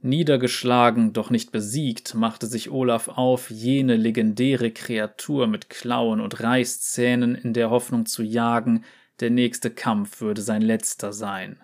[0.00, 7.34] Niedergeschlagen, doch nicht besiegt, machte sich Olaf auf, jene legendäre Kreatur mit Klauen und Reißzähnen
[7.34, 8.84] in der Hoffnung zu jagen,
[9.18, 11.60] der nächste Kampf würde sein letzter sein.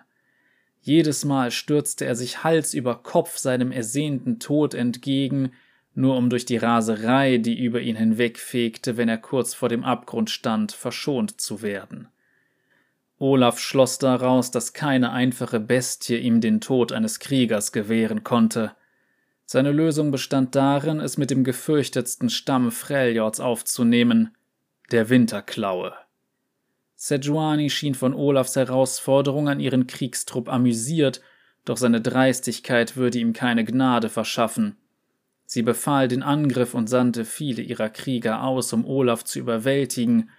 [0.85, 5.51] Jedes Mal stürzte er sich Hals über Kopf seinem ersehnten Tod entgegen,
[5.95, 10.29] nur um durch die Raserei, die über ihn hinwegfegte, wenn er kurz vor dem Abgrund
[10.29, 12.07] stand, verschont zu werden.
[13.17, 18.75] Olaf schloss daraus, dass keine einfache Bestie ihm den Tod eines Kriegers gewähren konnte.
[19.47, 24.37] Seine Lösung bestand darin, es mit dem gefürchtetsten Stamm Freljords aufzunehmen,
[24.91, 25.95] der Winterklaue.
[26.95, 31.21] Sejuani schien von Olafs Herausforderung an ihren Kriegstrupp amüsiert,
[31.65, 34.77] doch seine Dreistigkeit würde ihm keine Gnade verschaffen.
[35.45, 40.29] Sie befahl den Angriff und sandte viele ihrer Krieger aus, um Olaf zu überwältigen.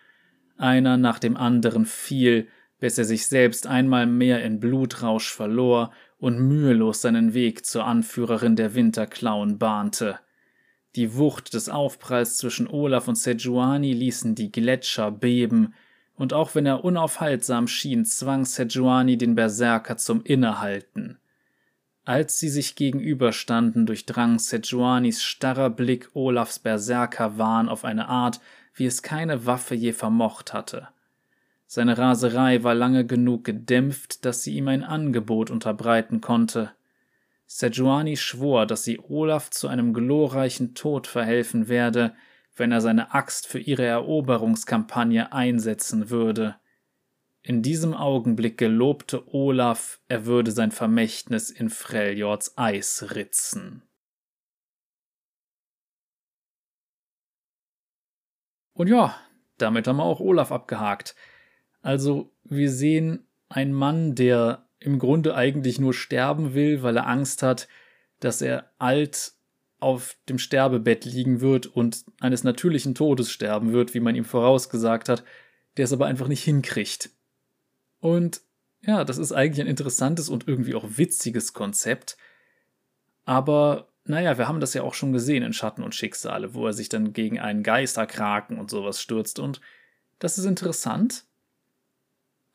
[0.57, 2.48] Einer nach dem anderen fiel,
[2.80, 8.57] bis er sich selbst einmal mehr in Blutrausch verlor und mühelos seinen Weg zur Anführerin
[8.57, 10.18] der Winterklauen bahnte.
[10.96, 15.74] Die Wucht des Aufpralls zwischen Olaf und Sejuani ließen die Gletscher beben,
[16.16, 21.18] und auch wenn er unaufhaltsam schien, zwang Sejuani den Berserker zum Innehalten.
[22.04, 28.40] Als sie sich gegenüberstanden, durchdrang Sejuanis starrer Blick Olafs Berserkerwahn auf eine Art,
[28.74, 30.88] wie es keine Waffe je vermocht hatte.
[31.66, 36.70] Seine Raserei war lange genug gedämpft, dass sie ihm ein Angebot unterbreiten konnte.
[37.46, 42.14] Sejuani schwor, dass sie Olaf zu einem glorreichen Tod verhelfen werde,
[42.57, 46.57] wenn er seine Axt für ihre Eroberungskampagne einsetzen würde.
[47.42, 53.82] In diesem Augenblick gelobte Olaf, er würde sein Vermächtnis in Freljords Eis ritzen.
[58.72, 59.16] Und ja,
[59.59, 61.14] damit haben wir auch Olaf abgehakt.
[61.82, 67.42] Also, wir sehen einen Mann, der im Grunde eigentlich nur sterben will, weil er Angst
[67.42, 67.68] hat,
[68.20, 69.36] dass er alt
[69.79, 75.09] auf dem Sterbebett liegen wird und eines natürlichen Todes sterben wird, wie man ihm vorausgesagt
[75.09, 75.24] hat,
[75.77, 77.11] der es aber einfach nicht hinkriegt.
[78.01, 78.41] Und
[78.83, 82.16] ja, das ist eigentlich ein interessantes und irgendwie auch witziges Konzept.
[83.24, 86.72] Aber naja, wir haben das ja auch schon gesehen in Schatten und Schicksale, wo er
[86.72, 89.39] sich dann gegen einen Geisterkraken und sowas stürzt.
[89.39, 89.61] Und
[90.18, 91.24] das ist interessant.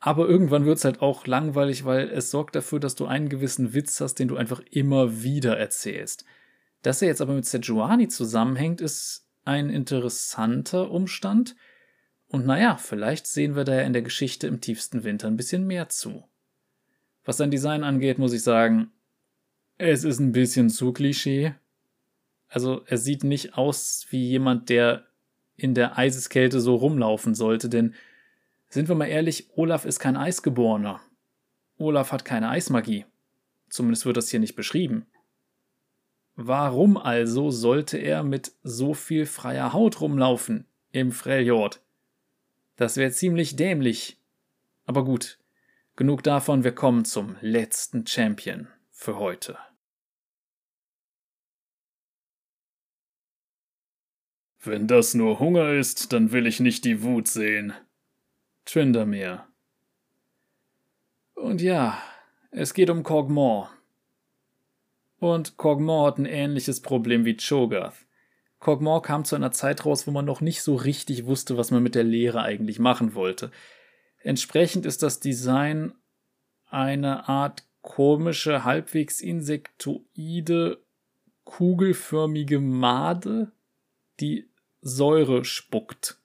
[0.00, 3.74] Aber irgendwann wird es halt auch langweilig, weil es sorgt dafür, dass du einen gewissen
[3.74, 6.24] Witz hast, den du einfach immer wieder erzählst.
[6.82, 11.56] Dass er jetzt aber mit Sejuani zusammenhängt, ist ein interessanter Umstand.
[12.28, 15.66] Und naja, vielleicht sehen wir da ja in der Geschichte im tiefsten Winter ein bisschen
[15.66, 16.24] mehr zu.
[17.24, 18.90] Was sein Design angeht, muss ich sagen,
[19.78, 21.54] es ist ein bisschen zu Klischee.
[22.48, 25.06] Also er sieht nicht aus wie jemand, der
[25.56, 27.94] in der Eiseskälte so rumlaufen sollte, denn
[28.68, 31.00] sind wir mal ehrlich, Olaf ist kein Eisgeborener.
[31.76, 33.04] Olaf hat keine Eismagie.
[33.68, 35.06] Zumindest wird das hier nicht beschrieben.
[36.34, 41.82] Warum also sollte er mit so viel freier Haut rumlaufen im Freljord?
[42.76, 44.18] Das wäre ziemlich dämlich.
[44.86, 45.38] Aber gut,
[45.94, 49.58] genug davon, wir kommen zum letzten Champion für heute.
[54.64, 57.72] Wenn das nur Hunger ist, dann will ich nicht die Wut sehen.
[58.64, 59.44] Trindermere.
[61.34, 62.00] Und ja,
[62.52, 63.68] es geht um Kog'Maw.
[65.22, 67.94] Und Kog'Maw hat ein ähnliches Problem wie Cho'Gath.
[68.60, 71.80] Kog'Maw kam zu einer Zeit raus, wo man noch nicht so richtig wusste, was man
[71.80, 73.52] mit der Lehre eigentlich machen wollte.
[74.18, 75.92] Entsprechend ist das Design
[76.70, 80.82] eine Art komische, halbwegs insektoide,
[81.44, 83.52] kugelförmige Made,
[84.18, 84.48] die
[84.80, 86.18] Säure spuckt.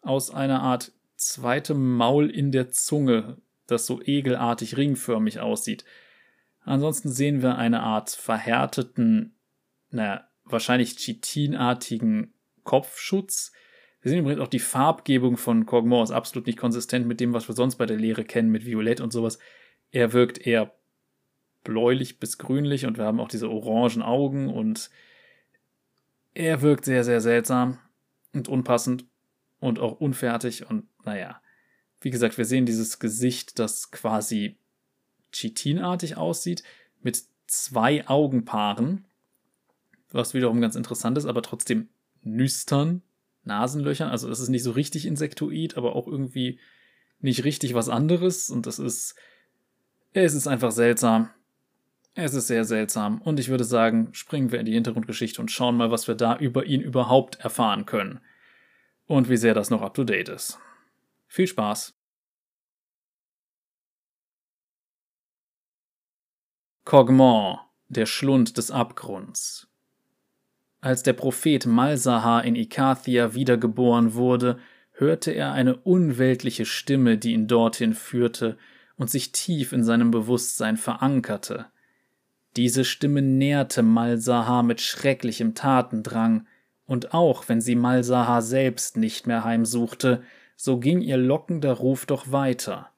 [0.00, 3.36] Aus einer Art zweitem Maul in der Zunge,
[3.66, 5.84] das so egelartig ringförmig aussieht.
[6.64, 9.34] Ansonsten sehen wir eine Art verhärteten,
[9.90, 12.34] naja, wahrscheinlich chitinartigen
[12.64, 13.52] Kopfschutz.
[14.02, 17.48] Wir sehen übrigens auch die Farbgebung von Kog'Maw ist absolut nicht konsistent mit dem, was
[17.48, 19.38] wir sonst bei der Lehre kennen, mit Violett und sowas.
[19.90, 20.72] Er wirkt eher
[21.64, 24.90] bläulich bis grünlich und wir haben auch diese orangen Augen und
[26.32, 27.78] er wirkt sehr, sehr seltsam
[28.32, 29.04] und unpassend
[29.58, 31.40] und auch unfertig und naja.
[32.00, 34.59] Wie gesagt, wir sehen dieses Gesicht, das quasi
[35.32, 36.62] Chitinartig aussieht,
[37.02, 39.04] mit zwei Augenpaaren,
[40.10, 41.88] was wiederum ganz interessant ist, aber trotzdem
[42.22, 43.02] nüstern,
[43.44, 44.08] Nasenlöchern.
[44.08, 46.58] Also es ist nicht so richtig Insektoid, aber auch irgendwie
[47.20, 48.50] nicht richtig was anderes.
[48.50, 49.14] Und das ist,
[50.12, 51.30] es ist einfach seltsam.
[52.14, 53.22] Es ist sehr seltsam.
[53.22, 56.36] Und ich würde sagen, springen wir in die Hintergrundgeschichte und schauen mal, was wir da
[56.36, 58.20] über ihn überhaupt erfahren können.
[59.06, 60.58] Und wie sehr das noch up to date ist.
[61.26, 61.99] Viel Spaß!
[66.84, 67.58] Cogmont,
[67.88, 69.68] der Schlund des Abgrunds.
[70.80, 74.58] Als der Prophet Malsahar in Ikathia wiedergeboren wurde,
[74.92, 78.56] hörte er eine unweltliche Stimme, die ihn dorthin führte
[78.96, 81.66] und sich tief in seinem Bewusstsein verankerte.
[82.56, 86.46] Diese Stimme nährte Malsahar mit schrecklichem Tatendrang,
[86.86, 90.22] und auch wenn sie Malsahar selbst nicht mehr heimsuchte,
[90.56, 92.90] so ging ihr lockender Ruf doch weiter.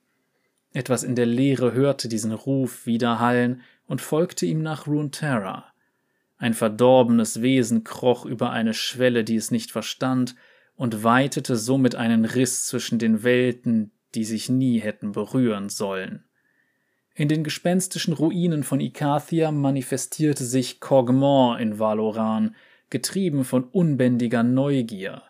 [0.73, 5.67] Etwas in der Leere hörte diesen Ruf widerhallen und folgte ihm nach Runeterra.
[6.39, 10.35] Ein verdorbenes Wesen kroch über eine Schwelle, die es nicht verstand,
[10.75, 16.25] und weitete somit einen Riss zwischen den Welten, die sich nie hätten berühren sollen.
[17.15, 22.57] In den gespenstischen Ruinen von Ikathia manifestierte sich Cogmont in Valoran,
[22.89, 25.23] getrieben von unbändiger Neugier.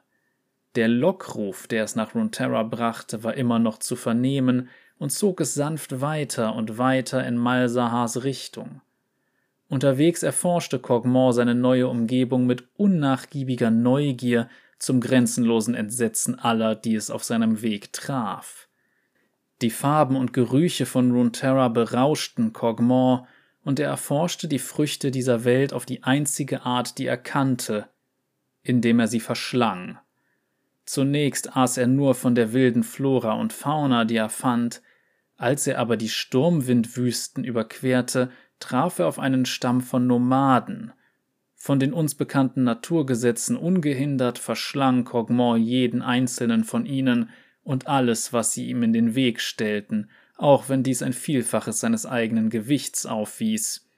[0.76, 4.68] Der Lockruf, der es nach Runeterra brachte, war immer noch zu vernehmen,
[5.02, 8.82] und zog es sanft weiter und weiter in Malsahars Richtung.
[9.68, 14.48] Unterwegs erforschte Cogmont seine neue Umgebung mit unnachgiebiger Neugier
[14.78, 18.68] zum grenzenlosen Entsetzen aller, die es auf seinem Weg traf.
[19.60, 23.26] Die Farben und Gerüche von Runeterra berauschten Cogmont,
[23.64, 27.88] und er erforschte die Früchte dieser Welt auf die einzige Art, die er kannte,
[28.62, 29.98] indem er sie verschlang.
[30.84, 34.80] Zunächst aß er nur von der wilden Flora und Fauna, die er fand,
[35.42, 38.30] als er aber die Sturmwindwüsten überquerte,
[38.60, 40.92] traf er auf einen Stamm von Nomaden.
[41.56, 47.30] Von den uns bekannten Naturgesetzen ungehindert verschlang Cogmont jeden einzelnen von ihnen
[47.64, 52.06] und alles, was sie ihm in den Weg stellten, auch wenn dies ein Vielfaches seines
[52.06, 53.88] eigenen Gewichts aufwies.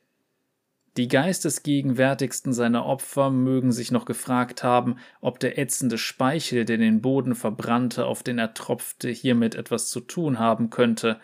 [0.96, 7.00] Die geistesgegenwärtigsten seiner Opfer mögen sich noch gefragt haben, ob der ätzende Speichel, der den
[7.00, 11.18] Boden verbrannte, auf den er tropfte, hiermit etwas zu tun haben könnte,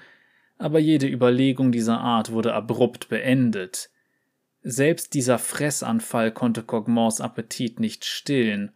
[0.61, 3.89] aber jede Überlegung dieser Art wurde abrupt beendet.
[4.63, 8.73] Selbst dieser Fressanfall konnte Cogmonts Appetit nicht stillen.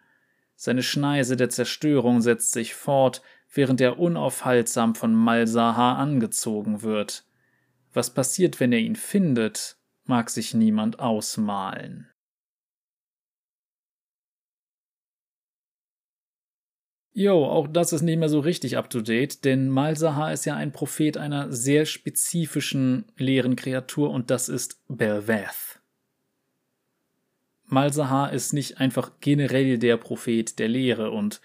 [0.57, 3.21] Seine Schneise der Zerstörung setzt sich fort,
[3.53, 7.25] während er unaufhaltsam von Malsahar angezogen wird.
[7.93, 9.77] Was passiert, wenn er ihn findet?
[10.07, 12.09] mag sich niemand ausmalen.
[17.17, 20.57] Jo, auch das ist nicht mehr so richtig up to date, denn Malsahar ist ja
[20.57, 25.81] ein Prophet einer sehr spezifischen leeren Kreatur und das ist Belveth.
[27.67, 31.41] Malsahar ist nicht einfach generell der Prophet der Lehre und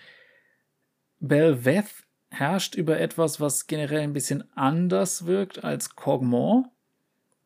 [1.20, 6.66] Belveth herrscht über etwas, was generell ein bisschen anders wirkt als Cogmont.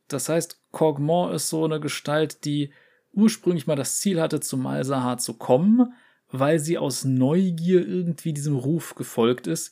[0.07, 2.71] Das heißt, Cogmont ist so eine Gestalt, die
[3.11, 5.93] ursprünglich mal das Ziel hatte, zu Malsahar zu kommen,
[6.33, 9.71] weil sie aus Neugier irgendwie diesem Ruf gefolgt ist.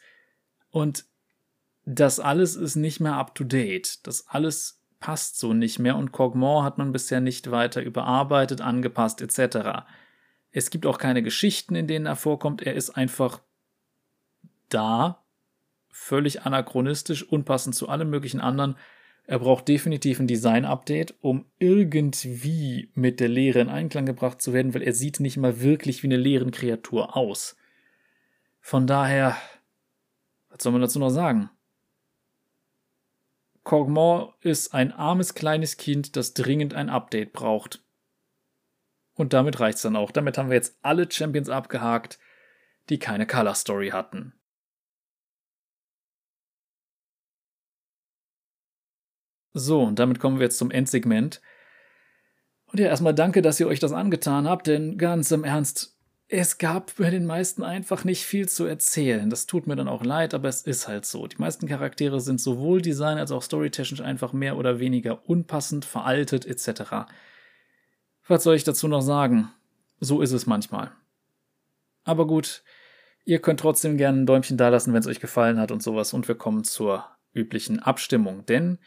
[0.70, 1.06] Und
[1.86, 4.06] das alles ist nicht mehr up to date.
[4.06, 9.22] Das alles passt so nicht mehr und Cogmont hat man bisher nicht weiter überarbeitet, angepasst
[9.22, 9.88] etc.
[10.52, 12.62] Es gibt auch keine Geschichten, in denen er vorkommt.
[12.62, 13.42] Er ist einfach
[14.70, 15.26] da,
[15.90, 18.76] völlig anachronistisch, unpassend zu allem möglichen anderen
[19.32, 24.74] er braucht definitiv ein Design-Update, um irgendwie mit der Lehre in Einklang gebracht zu werden,
[24.74, 27.56] weil er sieht nicht mal wirklich wie eine leeren Kreatur aus.
[28.60, 29.38] Von daher,
[30.50, 31.50] was soll man dazu noch sagen?
[33.64, 37.82] Cogmore ist ein armes kleines Kind, das dringend ein Update braucht.
[39.14, 40.12] Und damit reicht's dann auch.
[40.12, 42.20] Damit haben wir jetzt alle Champions abgehakt,
[42.90, 44.34] die keine Color Story hatten.
[49.54, 51.42] So, und damit kommen wir jetzt zum Endsegment.
[52.68, 55.98] Und ja, erstmal danke, dass ihr euch das angetan habt, denn ganz im Ernst,
[56.30, 59.30] es gab bei den meisten einfach nicht viel zu erzählen.
[59.30, 61.28] Das tut mir dann auch leid, aber es ist halt so.
[61.28, 66.46] Die meisten Charaktere sind sowohl design als auch storytechnisch einfach mehr oder weniger unpassend, veraltet
[66.46, 67.12] etc.
[68.30, 69.52] Was soll ich dazu noch sagen?
[70.00, 70.92] So ist es manchmal.
[72.06, 72.64] Aber gut,
[73.26, 76.14] ihr könnt trotzdem gerne ein Däumchen dalassen, wenn es euch gefallen hat und sowas.
[76.14, 78.80] Und wir kommen zur üblichen Abstimmung, denn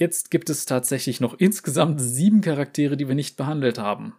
[0.00, 4.14] Jetzt gibt es tatsächlich noch insgesamt sieben Charaktere, die wir nicht behandelt haben.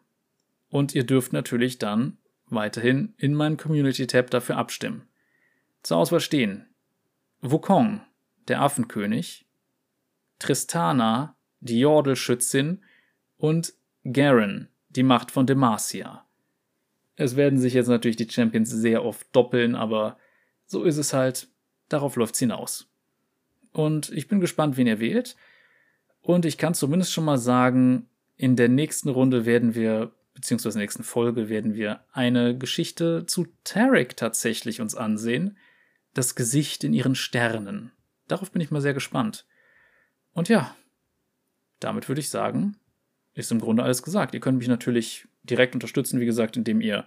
[0.70, 5.08] Und ihr dürft natürlich dann weiterhin in meinem Community-Tab dafür abstimmen.
[5.82, 6.68] Zur Auswahl stehen
[7.42, 8.02] Wukong,
[8.48, 9.48] der Affenkönig,
[10.38, 12.84] Tristana, die Jordelschützin
[13.38, 13.74] und
[14.04, 16.28] Garen, die Macht von Demacia.
[17.16, 20.20] Es werden sich jetzt natürlich die Champions sehr oft doppeln, aber
[20.68, 21.48] so ist es halt.
[21.90, 22.88] Darauf läuft's hinaus.
[23.72, 25.36] Und ich bin gespannt, wen ihr wählt.
[26.22, 28.08] Und ich kann zumindest schon mal sagen,
[28.38, 33.26] in der nächsten Runde werden wir, beziehungsweise in der nächsten Folge werden wir eine Geschichte
[33.26, 35.58] zu Tarek tatsächlich uns ansehen.
[36.14, 37.92] Das Gesicht in ihren Sternen.
[38.28, 39.46] Darauf bin ich mal sehr gespannt.
[40.34, 40.76] Und ja,
[41.80, 42.78] damit würde ich sagen,
[43.34, 44.34] ist im Grunde alles gesagt.
[44.34, 47.06] Ihr könnt mich natürlich direkt unterstützen, wie gesagt, indem ihr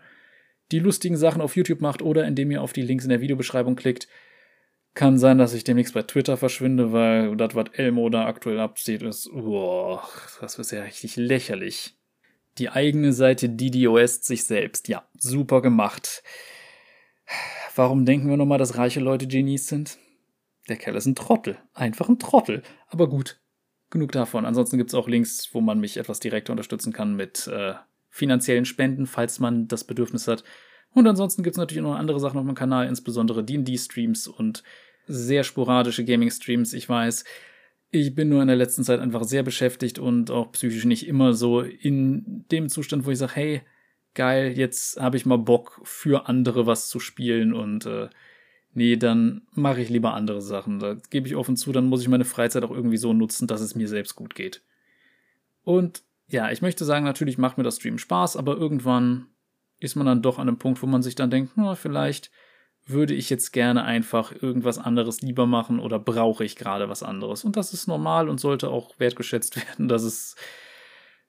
[0.72, 3.76] die lustigen Sachen auf YouTube macht oder indem ihr auf die Links in der Videobeschreibung
[3.76, 4.08] klickt.
[4.94, 9.02] Kann sein, dass ich demnächst bei Twitter verschwinde, weil das, was Elmo da aktuell abzieht,
[9.02, 10.08] ist, boah,
[10.40, 11.96] das ist ja richtig lächerlich.
[12.58, 14.86] Die eigene Seite DDoS sich selbst.
[14.86, 16.22] Ja, super gemacht.
[17.74, 19.98] Warum denken wir nochmal, dass reiche Leute Genies sind?
[20.68, 21.58] Der Kerl ist ein Trottel.
[21.72, 22.62] Einfach ein Trottel.
[22.86, 23.40] Aber gut,
[23.90, 24.44] genug davon.
[24.44, 27.74] Ansonsten gibt es auch Links, wo man mich etwas direkter unterstützen kann mit äh,
[28.10, 30.44] finanziellen Spenden, falls man das Bedürfnis hat.
[30.94, 34.62] Und ansonsten gibt es natürlich noch andere Sachen auf meinem Kanal, insbesondere D&D-Streams und
[35.06, 36.72] sehr sporadische Gaming-Streams.
[36.72, 37.24] Ich weiß,
[37.90, 41.34] ich bin nur in der letzten Zeit einfach sehr beschäftigt und auch psychisch nicht immer
[41.34, 43.62] so in dem Zustand, wo ich sage, hey,
[44.14, 48.08] geil, jetzt habe ich mal Bock für andere was zu spielen und äh,
[48.72, 50.78] nee, dann mache ich lieber andere Sachen.
[50.78, 53.60] Da gebe ich offen zu, dann muss ich meine Freizeit auch irgendwie so nutzen, dass
[53.60, 54.62] es mir selbst gut geht.
[55.62, 59.26] Und ja, ich möchte sagen, natürlich macht mir das Stream Spaß, aber irgendwann
[59.84, 62.30] ist man dann doch an einem Punkt, wo man sich dann denkt, na, vielleicht
[62.86, 67.44] würde ich jetzt gerne einfach irgendwas anderes lieber machen oder brauche ich gerade was anderes.
[67.44, 70.36] Und das ist normal und sollte auch wertgeschätzt werden, dass es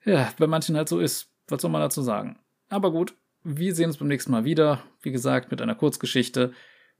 [0.03, 1.31] ja bei manchen halt so ist.
[1.47, 2.39] Was soll man dazu sagen?
[2.69, 4.81] Aber gut, wir sehen uns beim nächsten Mal wieder.
[5.01, 6.51] Wie gesagt, mit einer Kurzgeschichte.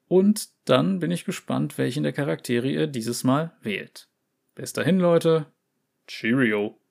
[0.08, 4.08] Und dann bin ich gespannt, welchen der Charaktere ihr dieses Mal wählt.
[4.54, 5.48] Bis dahin, Leute.
[6.08, 6.80] Cheerio.